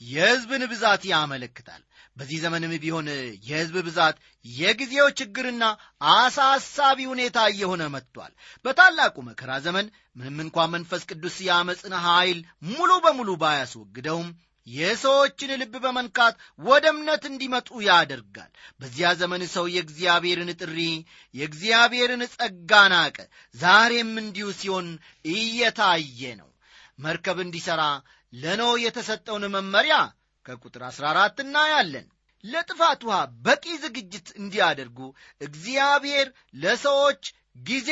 የሕዝብን 0.00 0.62
ብዛት 0.70 1.02
ያመለክታል። 1.10 1.82
በዚህ 2.16 2.38
ዘመንም 2.44 2.72
ቢሆን 2.82 3.06
የሕዝብ 3.46 3.76
ብዛት 3.86 4.16
የጊዜው 4.44 5.08
ችግርና 5.18 5.64
አሳሳቢ 6.12 6.98
ሁኔታ 7.10 7.38
እየሆነ 7.52 7.82
መጥቷል። 7.94 8.32
በታላቁ 8.64 9.16
መከራ 9.28 9.52
ዘመን 9.66 9.86
ምንም 10.16 10.38
እንኳ 10.44 10.66
መንፈስ 10.74 11.02
ቅዱስ 11.10 11.36
የአመፅን 11.46 11.94
ኃይል 12.06 12.38
ሙሉ 12.70 12.90
በሙሉ 13.06 13.30
ባያስወግደውም 13.42 14.28
የሰዎችን 14.66 15.50
ልብ 15.60 15.74
በመንካት 15.84 16.34
ወደ 16.60 16.84
እምነት 16.94 17.24
እንዲመጡ 17.30 17.68
ያደርጋል። 17.86 18.50
በዚያ 18.80 19.10
ዘመን 19.20 19.42
ሰው 19.52 19.66
የእግዚአብሔርን 19.74 20.50
ጥሪ 20.60 20.78
የእግዚአብሔርን 21.34 22.22
ጸጋ 22.34 22.82
ናቀ። 22.94 23.16
ዛሬም 23.54 24.12
እንዲሁ 24.22 24.48
ሲሆን 24.60 24.88
እየታየ 25.34 26.20
ነው። 26.40 26.50
መርከብ 26.98 27.40
እንዲሠራ 27.44 27.82
ለኖ 28.32 28.62
የተሰጠውን 28.82 29.44
መመሪያ 29.54 29.96
ከቁጥር 30.46 30.82
14 30.88 31.42
እናያለን። 31.44 32.06
ለጥፋት 32.44 33.00
ውሃ 33.06 33.16
በቂ 33.46 33.64
ዝግጅት 33.84 34.28
እንዲያደርጉ 34.40 34.98
እግዚአብሔር 35.40 36.26
ለሰዎች 36.56 37.22
ጊዜ 37.66 37.90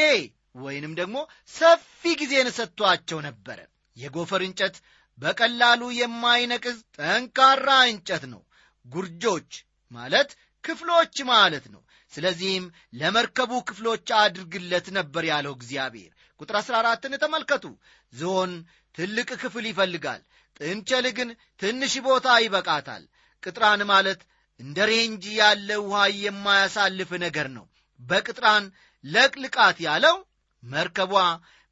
ወይንም 0.57 0.93
ደግሞ 0.99 1.17
ሰፊ 1.53 2.03
ጊዜን 2.21 2.49
ሰጥቷቸው 2.59 3.19
ነበረ። 3.27 3.59
የጎፈር 3.97 4.43
እንጨት 4.47 4.77
በቀላሉ 5.19 5.83
የማይነቅዝ 5.95 6.79
ጠንካራ 6.99 7.69
እንጨት 7.91 8.25
ነው። 8.33 8.43
ጉርጆች 8.87 9.51
ማለት 9.91 10.31
ክፍሎች 10.65 11.17
ማለት 11.31 11.65
ነው። 11.75 11.81
ስለዚህም 12.13 12.65
ለመርከቡ 12.95 13.53
ክፍሎች 13.69 14.07
አድርግለት 14.21 14.87
ነበር 14.99 15.25
ያለው 15.31 15.53
እግዚአብሔር። 15.57 16.11
ቁጥር 16.41 16.57
14ን 16.61 17.15
ተመልከቱ። 17.23 17.65
ዝሆን 18.13 18.53
ትልቅ 18.95 19.29
ክፍል 19.43 19.65
ይፈልጋል። 19.71 20.23
ጥንቸል 20.61 21.07
ግን 21.17 21.29
ትንሽ 21.63 21.95
ቦታ 22.07 22.37
ይበቃታል። 22.43 23.05
ቅጥራን 23.43 23.83
ማለት 23.93 24.21
እንደ 24.61 24.79
ሬንጂ 24.91 25.25
ያለ 25.41 25.69
ውሃ 25.85 26.03
የማያሳልፍ 26.19 27.11
ነገር 27.25 27.49
ነው። 27.57 27.65
በቅጥራን 28.01 28.65
ለቅልቃት 29.05 29.79
ያለው 29.87 30.17
መርከቧ 30.63 31.13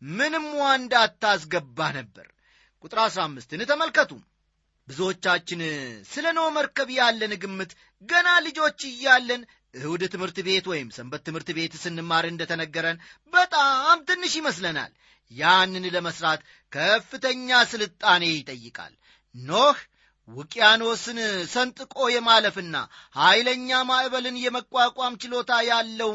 ምንም 0.03 0.47
ውሃ 0.55 0.71
እንዳታስገባ 0.81 1.79
ነበር 1.99 2.27
ቁጥር 2.85 2.99
15ን 3.07 3.63
ተመልከቱ። 3.71 4.11
ብዙዎቻችን 4.89 5.61
ስለ 6.13 6.27
ኖ 6.37 6.43
መርከብ 6.57 6.89
ያለን 6.97 7.33
ግምት 7.43 7.73
ገና 8.03 8.29
ልጆች 8.47 8.81
እያለን 8.89 9.43
እሁድ 9.75 10.03
ትምህርት 10.15 10.39
ቤት 10.47 10.67
ወይም 10.73 10.89
ሰንበት 10.97 11.23
ትምህርት 11.27 11.51
ቤት 11.59 11.75
ስንማር 11.83 12.25
እንደተነገረን 12.31 12.99
በጣም 13.33 13.99
ትንሽ 14.09 14.33
ይመስለናል። 14.41 14.91
ያንን 15.33 15.85
ለመስራት 15.95 16.41
ከፍተኛ 16.73 17.49
ስልጣኔ 17.73 18.25
ይጠይቃል። 18.33 18.93
ኖህ 19.35 19.79
ውቅያኖስን 20.29 21.19
ሰንጥቆ 21.55 21.97
የማለፍና 22.13 22.77
ኃይለኛ 23.17 23.71
ማዕበልን 23.89 24.37
የመቋቋም 24.43 25.19
ችሎታ 25.23 25.53
ያለው 25.71 26.13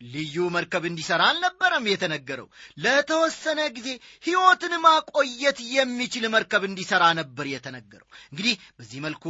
ልዩ 0.00 0.36
መርከብ 0.54 0.84
እንዲሠራ 0.88 1.22
አልነበረም 1.30 1.84
የተነገረው። 1.90 2.48
ለተወሰነ 2.84 3.60
ጊዜ 3.76 3.88
ሕይወትን 4.24 4.74
ማቆየት 4.84 5.58
የሚችል 5.74 6.24
መርከብ 6.34 6.62
እንዲሠራ 6.68 7.04
ነበር 7.20 7.46
የተነገረው። 7.52 8.08
እንግዲህ 8.32 8.54
በዚህ 8.78 9.00
መልኩ 9.06 9.24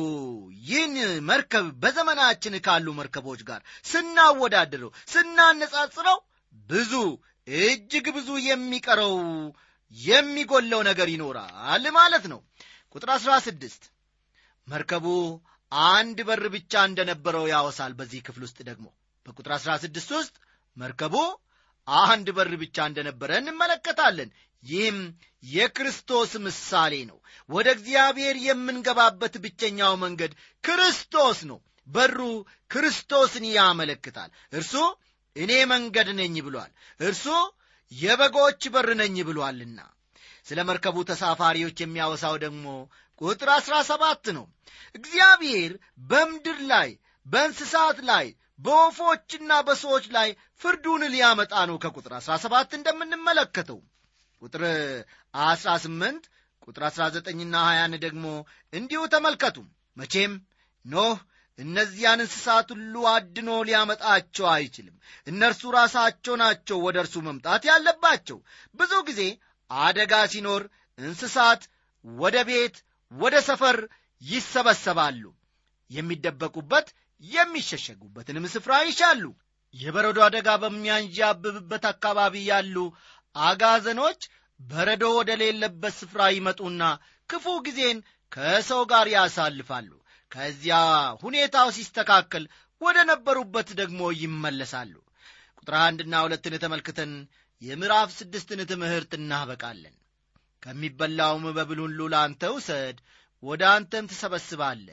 ይህን 0.64 0.94
መርከብ 1.30 1.66
በዘመናችን 1.82 2.56
ካሉ 2.66 2.86
መርከቦች 3.00 3.42
ጋር 3.50 3.60
ስናወዳድረው 3.92 4.92
ስናነጻጽረው 5.14 6.18
ብዙ 6.68 6.92
እጅግ 7.48 8.06
ብዙ 8.16 8.28
የሚቀረው 8.48 9.16
የሚጎለው 9.96 10.80
ነገር 10.88 11.08
ይኖራል 11.14 11.84
ማለት 11.96 12.24
ነው። 12.32 12.40
ቁጥር 12.94 13.10
16 13.16 13.90
መርከቡ 14.66 15.06
አንድ 15.90 16.18
በር 16.28 16.44
ብቻ 16.54 16.82
እንደነበረው 16.88 17.44
ያወሳል። 17.52 17.92
በዚህ 17.98 18.20
ክፍል 18.26 18.42
ውስጥ 18.46 18.58
ደግሞ 18.68 18.86
በቁጥር 19.26 19.52
16 19.56 20.12
ውስጥ 20.14 20.34
መርከቡ 20.76 21.14
አንድ 21.88 22.26
በር 22.36 22.50
ብቻ 22.62 22.76
እንደነበረ 22.90 23.30
እንመለከታለን። 23.40 24.30
ይህም 24.62 24.98
የክርስቶስ 25.48 26.32
ምሳሌ 26.44 26.94
ነው። 27.08 27.18
ወደ 27.48 27.66
እግዚአብሔር 27.76 28.36
የምንገባበት 28.46 29.34
ብቸኛው 29.44 29.94
መንገድ 30.04 30.32
ክርስቶስ 30.64 31.38
ነው። 31.50 31.58
በሩ 31.88 32.18
ክርስቶስን 32.70 33.44
ያመለክታል። 33.52 34.30
እርሱ 34.52 34.74
እኔ 35.36 35.52
መንገድ 35.72 36.08
ነኝ 36.20 36.36
ብሏል። 36.46 36.70
እርሱ 37.00 37.24
የበጎች 37.92 38.62
በር 38.74 38.88
ነኝ 39.00 39.16
ብሏልና። 39.28 39.80
ስለ 40.46 40.58
መርከቡ 40.68 40.96
ተሳፋሪዎች 41.10 41.76
የሚያወሳው 41.80 42.34
ደግሞ 42.42 42.64
ቁጥር 43.20 43.48
አሥራ 43.56 43.74
ሰባት 43.90 44.24
ነው። 44.36 44.46
እግዚአብሔር 44.94 45.72
በምድር 46.08 46.58
ላይ 46.72 46.90
በእንስሳት 47.26 47.98
ላይ 48.04 48.26
በወፎችና 48.58 49.52
በሰዎች 49.66 50.04
ላይ 50.16 50.28
ፍርዱን 50.62 51.02
ሊያመጣ 51.14 51.54
ነው። 51.70 51.76
ከቁጥር 51.84 52.12
17 52.20 52.76
እንደምንመለከተው 52.78 53.80
ቁጥር 54.42 54.62
18 55.42 56.28
ቁጥር 56.62 56.82
19ና 56.90 57.54
20 57.68 58.02
ደግሞ 58.04 58.26
እንዲሁ 58.72 59.00
ተመልከቱ። 59.14 59.56
መቼም 59.96 60.32
ኖህ 60.84 61.16
እነዚያን 61.58 62.22
እንስሳት 62.22 62.68
ሁሉ 62.74 62.94
አድኖ 63.10 63.50
ሊያመጣቸው 63.68 64.46
አይችልም። 64.54 64.96
እነርሱ 65.26 65.62
ራሳቸው 65.76 66.34
ናቸው 66.42 66.78
ወደ 66.86 66.96
እርሱ 67.02 67.16
መምጣት 67.26 67.62
ያለባቸው። 67.70 68.38
ብዙ 68.74 68.92
ጊዜ 69.08 69.20
አደጋ 69.70 70.14
ሲኖር 70.32 70.62
እንስሳት 70.98 71.62
ወደ 72.04 72.36
ቤት 72.48 72.76
ወደ 73.12 73.36
ሰፈር 73.48 73.78
ይሰበሰባሉ። 74.22 75.22
የሚደበቁበት 75.90 76.86
የሚሸሸጉበትንም 77.22 78.46
ስፍራ 78.54 78.74
ይሻሉ። 78.86 79.24
የበረዶ 79.74 80.18
አደጋ 80.26 80.48
በሚያንዣብብበት 80.62 81.84
አካባቢ 81.92 82.34
ያሉ 82.50 82.76
አጋዘኖች 83.34 84.20
በረዶ 84.60 85.04
ወደ 85.18 85.30
ሌለበት 85.40 85.94
ስፍራ 86.00 86.20
ይመጡና 86.34 86.82
ክፉ 87.30 87.54
ጊዜን 87.66 87.98
ከሰው 88.32 88.82
ጋር 88.92 89.06
ያሳልፋሉ። 89.14 89.90
ከዚያ 90.32 90.76
ሁኔታው 91.22 91.68
ሲስተካከል 91.76 92.44
ወደ 92.80 92.98
ነበሩበት 93.10 93.68
ደግሞ 93.80 94.00
ይመለሳሉ። 94.20 94.94
ቁጥር 95.58 95.74
አንድና 95.82 96.14
ሁለትን 96.24 96.54
ተመልክተን 96.64 97.12
የምዕራፍ 97.62 98.08
ስድስትን 98.18 98.60
ትምህርት 98.70 99.12
እናበቃለን። 99.18 99.94
ከሚበላውም 100.62 101.44
መብል 101.48 101.78
ሁሉ 101.84 102.00
ለአንተ 102.12 102.42
ውሰድ 102.54 102.96
ወደ 103.42 103.62
አንተም 103.72 104.08
ትሰበስባለ 104.10 104.86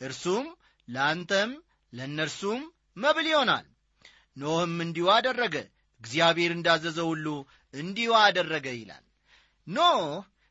እርሱም 0.00 0.46
ለአንተም 0.88 1.50
ለእነርሱም 1.92 2.62
መብል 2.96 3.26
ይሆናል። 3.30 3.66
ኖህም 4.36 4.74
እንዲሁ 4.84 5.06
አደረገ። 5.14 5.54
እግዚአብሔር 6.00 6.52
እንዳዘዘው 6.54 7.08
ሁሉ 7.12 7.26
እንዲሁ 7.74 8.10
አደረገ 8.20 8.66
ይላል። 8.76 9.04
ኖህ 9.66 10.02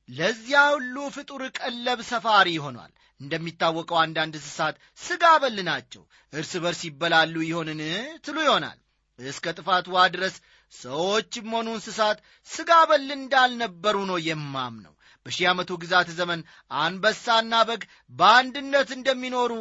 ለዚያ 0.10 0.60
ሁሉ 0.74 0.96
ፍጡር 1.16 1.42
ቀለብ 1.60 2.00
ሰፋሪ 2.10 2.50
ሆኗል። 2.66 2.92
እንደሚታወቀው 3.20 3.98
አንዳንድ 4.02 4.34
እንስሳት 4.40 4.76
ሥጋ 5.00 5.24
በል 5.44 5.58
ናቸው። 5.70 6.04
እርስ 6.34 6.52
በርስ 6.64 6.82
ይበላሉ 6.88 7.36
ይሆንን 7.44 7.82
ትሉ 8.26 8.38
ይሆናል። 8.44 8.78
እስከ 9.20 9.54
ጥፋት 9.58 9.86
ድረስ 10.14 10.36
ሰዎችም 10.74 11.48
ሆኑ 11.56 11.68
እንስሳት 11.76 12.18
ሥጋ 12.48 12.72
በል 12.90 13.08
እንዳልነበሩ 13.18 13.98
ነው 14.10 14.18
የማምነው 14.28 14.94
በሺህ 15.28 15.46
ዓመቱ 15.52 15.72
ግዛት 15.82 16.10
ዘመን 16.18 16.42
አንበሳና 16.80 17.54
በግ 17.70 17.82
በአንድነት 18.14 18.90
እንደሚኖሩ 18.98 19.54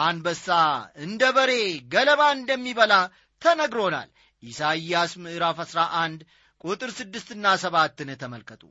አንበሳ 0.00 0.48
እንደ 1.04 1.22
በሬ 1.36 1.52
ገለባ 1.94 2.22
እንደሚበላ 2.36 2.94
ተነግሮናል። 3.42 4.10
ኢሳይያስ 4.42 5.12
ምዕራፍ 5.24 5.58
11 5.64 6.24
ቁጥር 6.64 6.90
ስድስትና 6.98 7.46
ሰባትን 7.62 8.10
ተመልከቱ። 8.22 8.62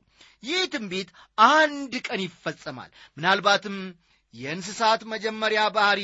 ይህ 0.42 0.62
ትንቢት 0.72 1.10
አንድ 1.50 1.92
ቀን 2.06 2.22
ይፈጸማል። 2.24 2.90
ምናልባትም 3.16 3.76
የእንስሳት 4.34 5.02
መጀመሪያ 5.12 5.62
ባህሪ 5.76 6.02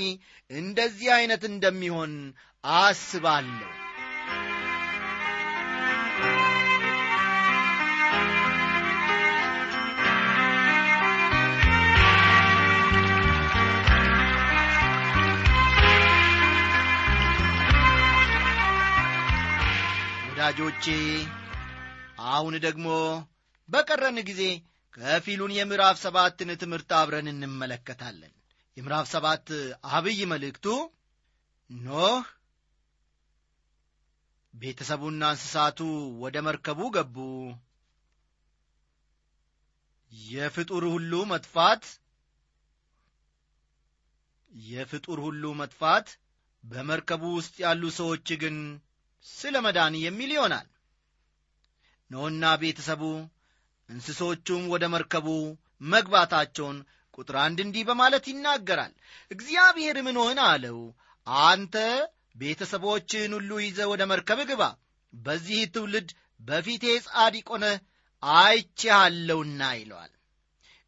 እንደዚህ 0.51 1.09
ዐይነት 1.17 1.45
እንደሚሆን 1.49 2.13
አስባለሁ 2.65 3.71
ወዳጆቼ 20.53 20.85
አሁን 22.31 22.55
ደግሞ 22.65 22.87
በቀረን 23.69 24.17
ጊዜ 24.29 24.43
ከፊሉን 24.95 25.53
የምዕራፍ 25.57 25.97
ሰባትን 26.03 26.51
ትምህርት 26.63 26.91
አብረን 26.99 27.29
እንመለከታለን። 27.33 28.33
የምዕራፍ 28.77 29.07
ሰባት 29.13 29.47
አብይ 29.91 30.19
መልእክቱ 30.33 30.67
ኖህ 31.71 32.25
ቤተሰቡና 34.55 35.23
እንስሳቱ 35.35 35.79
ወደ 36.25 36.37
መርከቡ 36.49 36.91
ገቡ። 36.97 37.17
የፍጡር 40.31 40.87
ሁሉ 40.91 41.23
መጥፋት 41.33 41.85
የፍጡር 44.71 45.21
ሁሉ 45.27 45.55
መጥፋት 45.63 46.09
በመርከቡ 46.65 47.25
ውስጥ 47.39 47.57
ያሉ 47.65 47.85
ሰዎች 47.99 48.29
ግን 48.43 48.57
ስለ 49.27 49.57
መዳን 49.65 49.95
የሚል 50.05 50.31
ይሆናል። 50.37 50.67
ኖህና 52.11 52.45
ቤተሰቡ 52.63 53.03
እንስሶቹም 53.89 54.63
ወደ 54.73 54.85
መርከቡ 54.95 55.27
መግባታቸውን 55.93 56.79
ቁጥር 57.19 57.37
አንድ 57.45 57.59
እንዲህ 57.65 57.85
በማለት 57.89 58.25
ይናገራል። 58.31 58.93
እግዚአብሔርም 59.31 60.09
ኖህን 60.17 60.41
አለው? 60.47 60.79
አንተ 61.47 61.75
ቤተሰቦችህን 62.37 63.33
ሁሉ 63.39 63.51
ይዘ 63.63 63.81
ወደ 63.93 64.03
መርከብ 64.11 64.41
ግባ። 64.51 64.63
በዚህ 65.13 65.61
ትውልድ 65.75 66.11
በፊቴ 66.41 66.85
ጻድቅ 67.07 67.47
ሆነህ 67.53 67.77
አይቼሃለሁና 68.23 69.63
ይለዋል። 69.79 70.13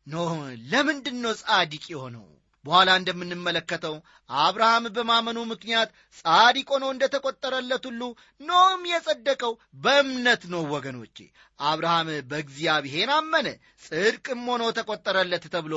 ኖህ 0.07 0.31
ለምንድን 0.71 1.19
ነው 1.25 1.33
ጻድቅ 1.43 1.85
የሆነው 1.93 2.27
በኋላ 2.65 2.91
እንደምንመለከተው 2.99 3.95
አብርሃም 4.31 4.85
በማመኑ 4.97 5.39
ምክንያት 5.51 5.89
ጻድቅ 6.19 6.67
ሆኖ 6.75 6.85
እንደ 6.93 7.05
ተቈጠረለት 7.15 7.85
ሁሉ 7.91 8.03
ኖህም 8.41 8.83
የጸደቀው 8.91 9.53
በእምነት 9.85 10.43
ነው 10.53 10.63
ወገኖቼ። 10.75 11.17
አብርሃም 11.61 12.11
በእግዚአብሔር 12.31 13.11
አመነ 13.17 13.49
ጽድቅም 13.85 14.45
ሆኖ 14.53 14.65
ተቈጠረለት 14.79 15.47
ተብሎ 15.55 15.75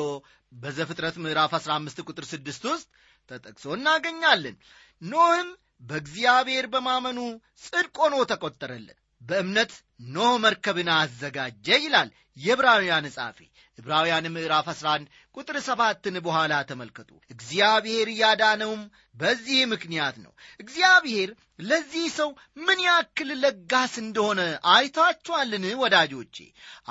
በዘፍጥረት 0.52 1.16
ምዕራፍ 1.24 1.54
15 1.60 2.04
ቁጥር 2.08 2.26
6 2.30 2.70
ውስጥ 2.72 2.88
ተጠቅሶ 3.32 3.66
እናገኛለን። 3.78 4.58
ኖህም 5.02 5.50
በእግዚአብሔር 5.84 6.66
በማመኑ 6.74 7.20
ጽድቅ 7.64 7.96
ሆኖ 8.04 8.16
ተቈጠረለት 8.30 9.00
በእምነት 9.22 9.72
ኖህ 10.10 10.34
መርከብን 10.44 10.90
አዘጋጀ 10.96 11.68
ይላል 11.84 12.10
የዕብራውያን 12.38 13.06
ጻፊ 13.16 13.38
ዕብራውያን 13.78 14.26
ምዕራፍ 14.34 14.68
11 14.74 15.08
ቁጥር 15.38 15.58
ሰባትን 15.66 16.16
በኋላ 16.26 16.54
ተመልከቱ። 16.70 17.10
እግዚአብሔር 17.32 18.08
ያዳነውም 18.20 18.82
በዚህ 19.16 19.60
ምክንያት 19.74 20.16
ነው። 20.24 20.32
እግዚአብሔር 20.60 21.30
ለዚህ 21.62 22.06
ሰው 22.18 22.30
ምን 22.66 22.80
ያክል 22.86 23.30
ለጋስ 23.44 23.94
እንደሆነ 24.04 24.42
አይታችኋልን 24.76 25.66
ወዳጆቼ? 25.82 26.38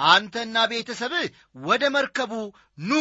አንተና 0.08 0.56
ቤተሰብህ 0.72 1.26
ወደ 1.64 1.84
መርከቡ 1.96 2.32
ኑ 2.82 2.92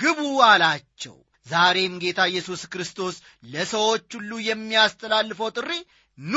ግቡ 0.00 0.20
አላቸው። 0.48 1.16
ዛሬም 1.46 1.94
ጌታ 2.02 2.20
ኢየሱስ 2.30 2.62
ክርስቶስ 2.72 3.16
ለሰዎች 3.50 4.08
ሁሉ 4.16 4.32
የሚያስተላልፈው 4.46 5.50
ጥሪ 5.56 5.70
ኑ 6.18 6.36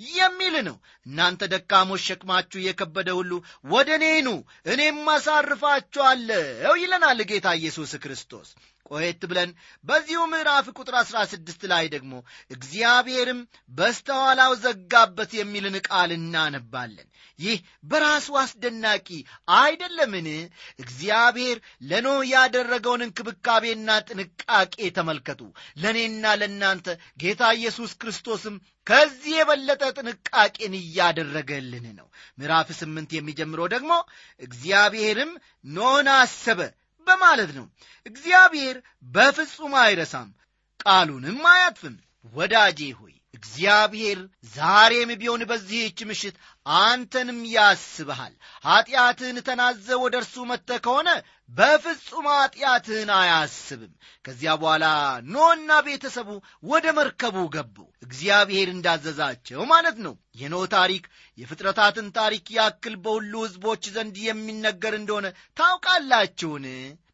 የሚል 0.00 0.54
ነው። 0.68 0.76
እናንተ 1.06 1.42
ደካሞች 1.52 2.02
ሸክማችሁ 2.06 2.60
የከበደ 2.62 3.10
ሁሉ 3.12 3.32
ወደ 3.66 3.90
እኔ 3.98 4.06
እኔም 4.66 5.00
አሳርፋችኋለሁ 5.14 6.74
ይለናል 6.82 7.20
ጌታ 7.30 7.48
ኢየሱስ 7.60 7.92
ክርስቶስ 7.96 8.48
ቆየት 8.90 9.22
ብለን 9.24 9.50
በዚሁ 9.84 10.20
ምዕራፍ 10.30 10.66
ቁጥር 10.76 10.94
አሥራ 11.00 11.18
ስድስት 11.30 11.62
ላይ 11.72 11.84
ደግሞ 11.94 12.12
እግዚአብሔርም 12.50 13.40
በስተኋላው 13.70 14.52
ዘጋበት 14.64 15.30
የሚልን 15.38 15.76
ቃል 15.88 16.10
እናነባለን። 16.16 17.08
ይህ 17.38 17.58
በራሱ 17.84 18.26
አስደናቂ 18.40 19.08
አይደለምን? 19.58 20.28
እግዚአብሔር 20.78 21.56
ለኖህ 21.88 22.20
ያደረገውን 22.32 23.04
እንክብካቤና 23.06 23.88
ጥንቃቄ 24.08 24.76
ተመልከቱ። 24.98 25.40
ለእኔና 25.82 26.34
ለእናንተ 26.40 26.86
ጌታ 27.22 27.42
ኢየሱስ 27.58 27.92
ክርስቶስም 28.00 28.56
ከዚህ 28.86 29.34
የበለጠ 29.36 29.82
ጥንቃቄን 29.98 30.74
እያደረገልን 30.80 31.86
ነው። 31.98 32.06
ምዕራፍ 32.38 32.70
ስምንት 32.80 33.10
የሚጀምረው 33.14 33.68
ደግሞ 33.74 33.92
እግዚአብሔርም 34.40 35.32
ኖህን 35.70 36.08
አሰበ 36.16 36.60
በማለት 37.06 37.50
ነው። 37.56 37.66
እግዚአብሔር 38.06 38.76
በፍጹም 39.14 39.74
አይረሳም። 39.82 40.30
ቃሉንም 40.80 41.40
አያጥፍም። 41.52 41.96
ወዳጄ 42.32 42.80
ሆይ 42.92 43.14
እግዚአብሔር 43.44 44.18
ዛሬም 44.54 45.10
ቢሆን 45.20 45.42
በዚህች 45.50 45.98
ምሽት 46.08 46.36
አንተንም 46.80 47.40
ያስብሃል። 47.52 48.34
ኀጢአትህን 48.64 49.38
ተናዘ 49.48 49.86
ወደ 50.02 50.14
እርሱ 50.20 50.44
መጥተ 50.50 50.78
ከሆነ 50.84 51.08
በፍጹም 51.50 52.26
ኀጢአትህን 52.32 53.10
አያስብም። 53.16 53.92
ከዚያ 54.24 54.52
በኋላ 54.60 54.84
ኖና 55.32 55.70
ቤተሰቡ 55.86 56.28
ወደ 56.66 56.86
መርከቡ 56.98 57.36
ገቡ። 57.54 57.76
እግዚአብሔር 58.06 58.68
እንዳዘዛቸው 58.72 59.62
ማለት 59.72 59.98
ነው። 60.06 60.14
የኖ 60.36 60.56
ታሪክ 60.74 61.04
የፍጥረታትን 61.38 62.08
ታሪክ 62.16 62.46
ያክል 62.56 62.96
በሁሉ 63.04 63.32
ሕዝቦች 63.44 63.84
ዘንድ 63.94 64.16
የሚነገር 64.24 64.94
እንደሆነ 64.98 65.26
ታውቃላችሁን 65.56 66.66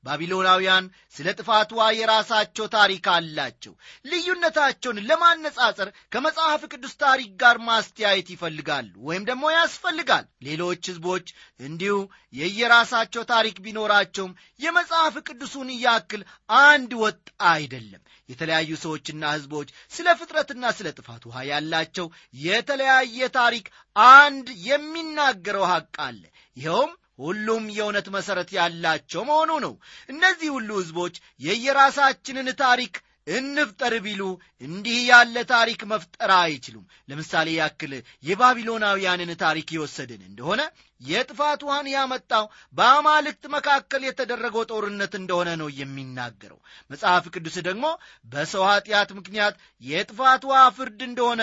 ባቢሎናውያን 0.05 0.85
ስለ 1.17 1.29
ጥፋቷ 1.39 1.71
የራሳቸው 1.97 2.67
ታሪክ 2.75 3.07
አላቸው። 3.15 3.73
ልዩነታቸውን 4.11 4.99
ለማነጻጸር 5.09 5.89
ከመጽሐፍ 6.13 6.63
ቅዱስ 6.71 6.95
ታሪክ 7.03 7.31
ጋር 7.43 7.57
ማስተያየት 7.67 8.29
ይፈልጋሉ 8.35 8.93
ወይም 9.09 9.27
ደግሞ 9.31 9.45
ያስፈልጋል። 9.55 10.27
ሌሎች 10.49 10.83
ሕዝቦች 10.91 11.27
እንዲሁ 11.61 11.97
የየራሳቸው 12.41 13.25
ታሪክ 13.33 13.57
ቢኖራቸውም 13.65 14.33
የመጽሐፍ 14.61 15.17
ቅዱሱን 15.29 15.71
ያክል 15.85 16.23
አንድ 16.63 16.93
ወጥ 17.03 17.21
አይደለም። 17.51 18.03
የተለያዩ 18.29 18.71
ሰዎችና 18.83 19.23
ሕዝቦች 19.35 19.69
ስለ 19.93 20.09
ፍጥረትና 20.19 20.65
ስለ 20.75 20.89
ጥፋት 20.99 21.23
ውሃ 21.29 21.39
ያላቸው 21.49 22.07
የተለያየ 22.45 23.29
ታሪክ 23.39 23.67
አንድ 24.15 24.49
የሚናገረው 24.69 25.65
ሐቅ 25.71 25.95
አለ። 26.05 26.23
ይኸውም 26.57 26.93
ሁሉም 27.21 27.65
የእውነት 27.75 28.09
መሠረት 28.15 28.51
ያላቸው 28.57 29.23
መሆኑ 29.29 29.53
ነው። 29.65 29.75
እነዚህ 30.09 30.51
ሁሉ 30.57 30.71
ሕዝቦች 30.81 31.15
የየራሳችንን 31.41 32.51
ታሪክ 32.61 32.95
እንፍጠር 33.31 33.95
ቢሉ 34.05 34.23
እንዲህ 34.63 34.99
ያለ 35.09 35.37
ታሪክ 35.51 35.81
መፍጠር 35.91 36.31
አይችሉም። 36.37 36.87
ለምሳሌ 37.11 37.49
ያክል 37.57 37.93
የባቢሎናውያንን 38.29 39.31
ታሪክ 39.43 39.69
የወሰድን 39.73 40.23
እንደሆነ 40.29 40.63
የጥፋት 41.01 41.61
ውሃን 41.67 41.89
ያመጣው 41.93 42.45
በአማልክት 42.77 43.45
መካከል 43.55 44.03
የተደረገው 44.07 44.65
ጦርነት 44.71 45.13
እንደሆነ 45.21 45.51
ነው 45.61 45.69
የሚናገረው። 45.79 46.59
መጽሐፍ 46.91 47.27
ቅዱስ 47.35 47.57
ደግሞ 47.69 47.87
በሰው 48.27 48.65
ኀጢአት 48.69 49.13
ምክንያት 49.19 49.55
የጥፋት 49.83 50.45
ውሃ 50.51 50.63
ፍርድ 50.79 51.03
እንደሆነ 51.09 51.43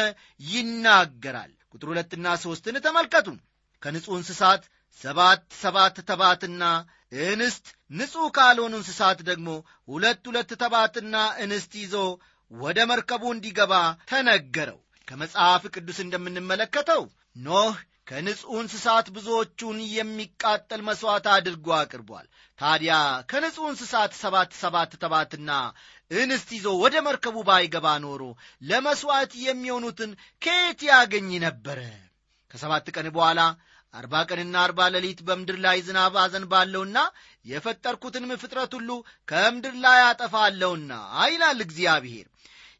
ይናገራል። 0.51 1.53
ቁጥር 1.73 1.89
ሁለትና 1.91 2.27
ሦስትን 2.43 2.77
ተመልከቱ። 2.85 3.27
ከንጹሕ 3.83 4.15
እንስሳት 4.19 4.63
ሰባት 5.01 5.43
ሰባት 5.61 5.97
ተባትና 6.09 6.63
እንስት 7.27 7.65
ንጹሕ 7.91 8.25
ካልሆኑ 8.37 8.73
እንስሳት 8.79 9.19
ደግሞ 9.29 9.49
ሁለት 9.87 10.23
ሁለት 10.29 10.51
ተባትና 10.63 11.15
እንስት 11.43 11.73
ይዞ 11.81 11.93
ወደ 12.51 12.79
መርከቡ 12.91 13.23
እንዲገባ 13.33 13.73
ተነገረው። 14.09 14.79
ከመጽሐፍ 15.07 15.63
ቅዱስ 15.75 15.99
እንደምንመለከተው 16.03 17.03
ኖህ 17.39 17.75
ከንጹሕ 18.07 18.57
እንስሳት 18.61 19.07
ብዙዎቹን 19.15 19.77
የሚቃጠል 19.93 20.81
መሥዋዕት 20.89 21.25
አድርጎ 21.33 21.67
አቅርቧል። 21.77 22.27
ታዲያ 22.59 22.93
ከንጹሕ 23.31 23.65
እንስሳት 23.71 24.11
ሰባት 24.21 24.51
ሰባት 24.61 24.91
ተባትና 25.03 25.49
እንስት 26.11 26.49
ይዞ 26.57 26.67
ወደ 26.83 26.95
መርከቡ 27.07 27.37
ባይገባ 27.49 27.87
ኖሮ 28.05 28.21
ለመሥዋዕት 28.63 29.33
የሚሆኑትን 29.45 30.11
ከየት 30.41 30.81
ያገኝ 30.91 31.29
ነበረ? 31.45 31.79
ከሰባት 32.51 32.87
ቀን 32.95 33.07
በኋላ 33.15 33.39
አርባ 33.93 34.13
ቀንና 34.29 34.55
አርባ 34.63 34.79
ሌሊት 34.93 35.19
በምድር 35.27 35.57
ላይ 35.65 35.77
ዝናብ 35.85 36.15
አዘንባለሁና 36.23 36.97
የፈጠርኩትንም 37.45 38.31
ፍጥረት 38.41 38.71
ሁሉ 38.77 38.89
ከምድር 39.27 39.75
ላይ 39.85 39.99
አጠፋለሁና 40.07 40.91
ይላል 41.31 41.59
እግዚአብሔር። 41.65 42.25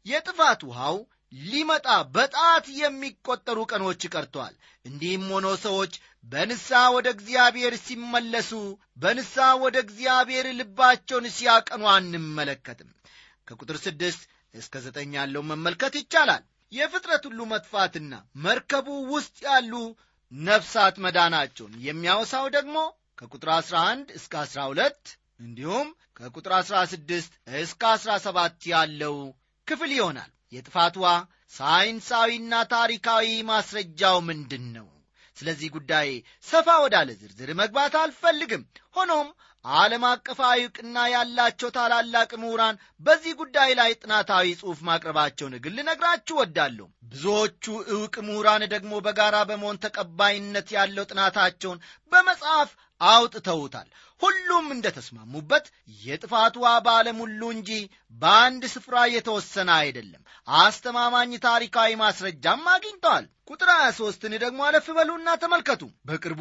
የጥፋት 0.06 0.60
ውሃው 0.68 0.98
ሊመጣ 1.44 1.86
በጣት 2.14 2.66
የሚቆጠሩ 2.80 3.58
ቀኖች 3.72 4.02
ቀርተዋል 4.12 4.54
እንዲህም 4.84 5.24
ሆኖ 5.32 5.48
ሰዎች 5.64 5.94
በንስሐ 6.24 6.80
ወደ 6.94 7.08
እግዚአብሔር 7.16 7.74
ሲመለሱ 7.84 8.50
በንስሐ 9.02 9.48
ወደ 9.64 9.76
እግዚአብሔር 9.84 10.46
ልባቸውን 10.58 11.26
ሲያቀኑ 11.36 11.82
አንመለከትም። 11.94 12.90
ከቁጥር 13.48 13.76
ስድስት 13.84 14.22
እስከ 14.54 14.74
ዘጠኝ 14.84 15.10
ያለው 15.18 15.42
መመልከት 15.50 15.94
ይቻላል። 16.00 16.42
የፍጥረት 16.72 17.22
ሁሉ 17.28 17.40
መጥፋትና 17.52 18.14
መርከቡ 18.44 18.86
ውስጥ 19.12 19.36
ያሉ 19.46 19.72
ነፍሳት 20.32 20.96
መዳናቸውን 21.04 21.74
የሚያወሳው 21.84 22.46
ደግሞ 22.56 22.76
ከቁጥር 23.18 23.50
11 23.54 24.12
እስከ 24.18 24.34
12 24.46 25.12
እንዲሁም 25.40 25.88
ከቁጥር 26.18 26.52
16 26.60 27.30
እስከ 27.60 27.82
17 27.96 28.68
ያለው 28.72 29.16
ክፍል 29.68 29.90
ይሆናል። 29.96 30.30
የጥፋቷ 30.52 30.96
ሳይንሳዊና 31.52 32.54
ታሪካዊ 32.72 33.26
ማስረጃው 33.50 34.16
ምንድን 34.28 34.64
ነው? 34.76 34.86
ስለዚህ 35.36 35.68
ጉዳይ 35.76 36.08
ሰፋ 36.46 36.68
ወዳለ 36.84 37.08
ዝርዝር 37.20 37.50
መግባት 37.60 37.94
አልፈልግም። 38.00 38.62
ሆኖም 38.96 39.28
ዓለም 39.76 40.04
አቀፋዊ 40.08 40.58
ዕውቅና 40.64 40.98
ያላቸው 41.12 41.70
ታላላቅ 41.76 42.30
ምሁራን 42.42 42.76
በዚህ 43.00 43.32
ጉዳይ 43.40 43.70
ላይ 43.78 43.90
ጥናታዊ 44.00 44.46
ጽሑፍ 44.60 44.80
ማቅረባቸውን 44.88 45.54
ግን 45.64 45.76
ልነግራችሁ 45.78 46.36
ወዳለሁ 46.40 46.86
ብዙዎቹ 47.12 47.64
ዕውቅ 47.92 48.14
ምሁራን 48.26 48.64
ደግሞ 48.74 48.92
በጋራ 49.06 49.36
በመሆን 49.50 49.80
ተቀባይነት 49.84 50.68
ያለው 50.76 51.06
ጥናታቸውን 51.10 51.82
በመጽሐፍ 52.12 52.70
አውጥተውታል። 53.00 53.88
ሁሉም 54.20 54.66
እንደ 54.74 54.86
ተስማሙበት 54.94 55.66
የጥፋት 56.00 56.54
ውሃ 56.60 56.72
በዓለም 56.86 57.18
ሁሉ 57.24 57.40
እንጂ 57.56 57.70
በአንድ 58.16 58.62
ስፍራ 58.72 58.96
የተወሰነ 59.10 59.70
አይደለም። 59.80 60.22
አስተማማኝ 60.48 61.32
ታሪካዊ 61.44 61.90
ማስረጃም 62.00 62.62
አግኝተዋል 62.72 63.26
ቁጥር 63.50 63.68
23ን 63.74 64.32
ደግሞ 64.42 64.60
አለፍ 64.66 64.86
በሉና 64.96 65.28
ተመልከቱ። 65.42 65.82
በቅርቡ 66.08 66.40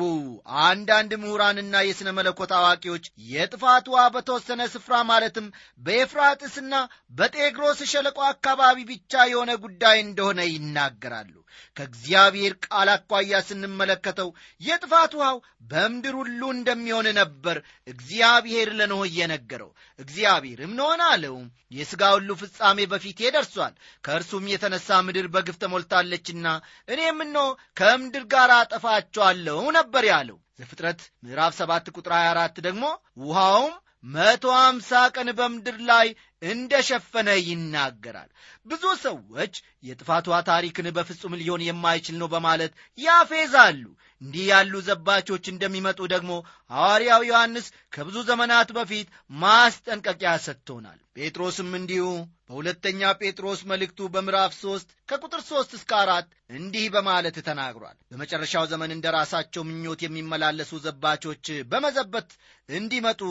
አንዳንድ 0.65 1.11
ምሁራንና 1.21 1.83
የሥነ 1.83 2.09
መለኮት 2.17 2.51
አዋቂዎች 2.57 3.05
የጥፋት 3.29 3.85
ውሃ 3.91 4.03
በተወሰነ 4.15 4.61
ስፍራ 4.73 4.95
ማለትም 5.11 5.45
በኤፍራጥስና 5.81 6.73
በጤግሮስ 7.17 7.81
ሸለቆ 7.91 8.17
አካባቢ 8.29 8.77
ብቻ 8.91 9.25
የሆነ 9.29 9.53
ጉዳይ 9.65 9.99
እንደሆነ 10.03 10.39
ይናገራሉ። 10.49 11.33
ከእግዚአብሔር 11.77 12.53
ቃል 12.65 12.89
አኳያ 12.93 13.39
ስንመለከተው 13.47 14.29
የጥፋት 14.61 15.13
ውሃው 15.19 15.37
በምድር 15.69 16.15
ሁሉ 16.21 16.41
እንደሚሆን 16.55 17.07
ነበር 17.19 17.57
እግዚአብሔር 17.87 18.69
ለኖህ 18.79 19.05
እየነገረው 19.09 19.71
እግዚአብሔርም 19.99 20.75
ኖሆን 20.79 21.03
አለው 21.09 21.37
የሥጋ 21.71 22.03
ሁሉ 22.13 22.29
ፍጻሜ 22.41 22.79
በፊቴ 22.91 23.29
ደርሷል። 23.35 23.73
ከእርሱም 24.03 24.45
የተነሳ 24.51 24.99
ምድር 25.05 25.27
በግፍ 25.33 25.57
ተሞልታለችና 25.63 26.45
እኔም 26.87 27.19
እኖ 27.25 27.37
ከምድር 27.77 28.25
ጋር 28.33 28.51
አጠፋቸዋለሁ 28.57 29.59
ነበር 29.77 30.05
ያለው። 30.11 30.37
ዘፍጥረት 30.59 31.01
ምዕራፍ 31.25 31.53
7 31.59 31.91
ቁጥር 31.95 32.13
24 32.19 32.63
ደግሞ 32.67 32.85
ውሃውም 33.23 33.75
መቶ 34.07 34.45
አምሳ 34.59 34.89
ቀን 35.15 35.29
በምድር 35.37 35.77
ላይ 35.89 36.07
እንደ 36.43 36.73
ሸፈነ 36.87 37.29
ይናገራል። 37.41 38.29
ብዙ 38.65 38.83
ሰዎች 39.03 39.53
የጥፋቷ 39.83 40.37
ታሪክን 40.49 40.87
በፍጹም 40.97 41.37
ሊሆን 41.39 41.65
የማይችል 41.67 42.15
ነው 42.21 42.27
በማለት 42.33 42.73
ያፌዛሉ 42.97 43.83
እንዲህ 44.21 44.45
ያሉ 44.49 44.73
ዘባቾች 44.85 45.45
እንደሚመጡ 45.51 45.99
ደግሞ 46.13 46.31
ሐዋርያው 46.71 47.21
ዮሐንስ 47.27 47.65
ከብዙ 47.93 48.17
ዘመናት 48.29 48.69
በፊት 48.77 49.07
ማስጠንቀቂያ 49.41 50.31
ሰጥቶናል። 50.45 50.99
ጴጥሮስም 51.17 51.69
እንዲሁ 51.77 52.05
በሁለተኛ 52.47 53.01
ጴጥሮስ 53.21 53.61
መልእክቱ 53.69 53.99
በምዕራፍ 54.11 54.51
ሦስት 54.59 54.89
ከቁጥር 55.09 55.41
ሦስት 55.47 55.71
እስከ 55.77 55.91
አራት 56.01 56.27
እንዲህ 56.51 56.85
በማለት 56.95 57.37
ተናግሯል። 57.47 57.97
በመጨረሻው 58.11 58.65
ዘመን 58.71 58.93
እንደ 58.95 59.07
ራሳቸው 59.17 59.63
ምኞት 59.69 60.01
የሚመላለሱ 60.05 60.71
ዘባቾች 60.85 61.45
በመዘበት 61.71 62.29
እንዲመጡ 62.69 63.21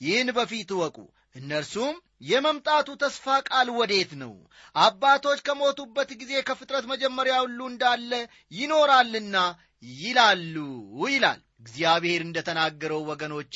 ይህን 0.00 0.30
በፊት 0.38 0.70
እወቁ። 0.76 0.96
እነርሱም 1.36 1.94
የመምጣቱ 2.24 2.88
ተስፋ 3.00 3.24
ቃል 3.48 3.68
ወዴት 3.76 4.10
ነው? 4.20 4.32
አባቶች 4.76 5.38
ከሞቱበት 5.46 6.10
ጊዜ 6.20 6.32
ከፍጥረት 6.48 6.84
መጀመሪያ 6.92 7.34
ሁሉ 7.44 7.60
እንዳለ 7.70 8.12
ይኖራልና 8.52 9.36
ይላሉ 10.00 10.54
ይላል። 11.06 11.40
እግዚአብሔር 11.60 12.20
እንደ 12.24 12.38
ተናገረው 12.48 13.00
ወገኖቼ 13.10 13.54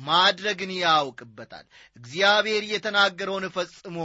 ማድረግን 0.00 0.70
ያውቅበታል። 0.78 1.64
እግዚአብሔር 1.96 2.62
የተናገረውን 2.72 3.46
ፈጽሞ 3.56 3.96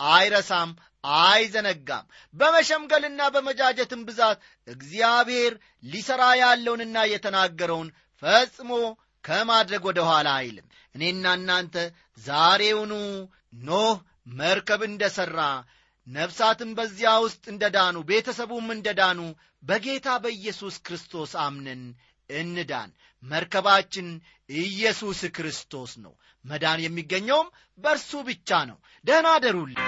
አይረሳም 0.00 0.70
አይዘነጋም። 1.18 2.06
በመሸምገልና 2.34 3.20
በመጃጀትም 3.34 4.02
ብዛት 4.08 4.38
እግዚአብሔር 4.68 5.52
ሊሠራ 5.84 6.22
ያለውንና 6.42 6.98
የተናገረውን 7.12 7.88
ፈጽሞ 8.22 8.70
ከማድረግ 9.24 9.82
ወደ 9.88 10.00
ኋላ 10.08 10.28
አይልም። 10.38 10.66
እኔና 10.94 11.26
እናንተ 11.38 11.76
ዛሬውኑ 12.24 12.92
ኖህ 13.62 13.96
መርከብ 14.38 14.82
እንደ 14.88 15.04
ሠራ 15.16 15.40
ነፍሳትም 16.06 16.70
በዚያ 16.78 17.10
ውስጥ 17.24 17.42
እንደ 17.52 17.64
ዳኑ 17.74 17.96
ቤተሰቡም 18.08 18.66
እንደ 18.74 18.88
ዳኑ 19.00 19.18
በጌታ 19.62 20.08
በኢየሱስ 20.18 20.76
ክርስቶስ 20.86 21.32
አምነን 21.44 21.82
እንዳን። 22.30 22.90
መርከባችን 23.22 24.08
ኢየሱስ 24.50 25.20
ክርስቶስ 25.36 25.92
ነው። 26.04 26.14
መዳን 26.44 26.80
የሚገኘውም 26.84 27.48
በእርሱ 27.78 28.22
ብቻ 28.28 28.50
ነው። 28.70 28.78
ደህና 29.04 29.28
አደሩልን 29.36 29.80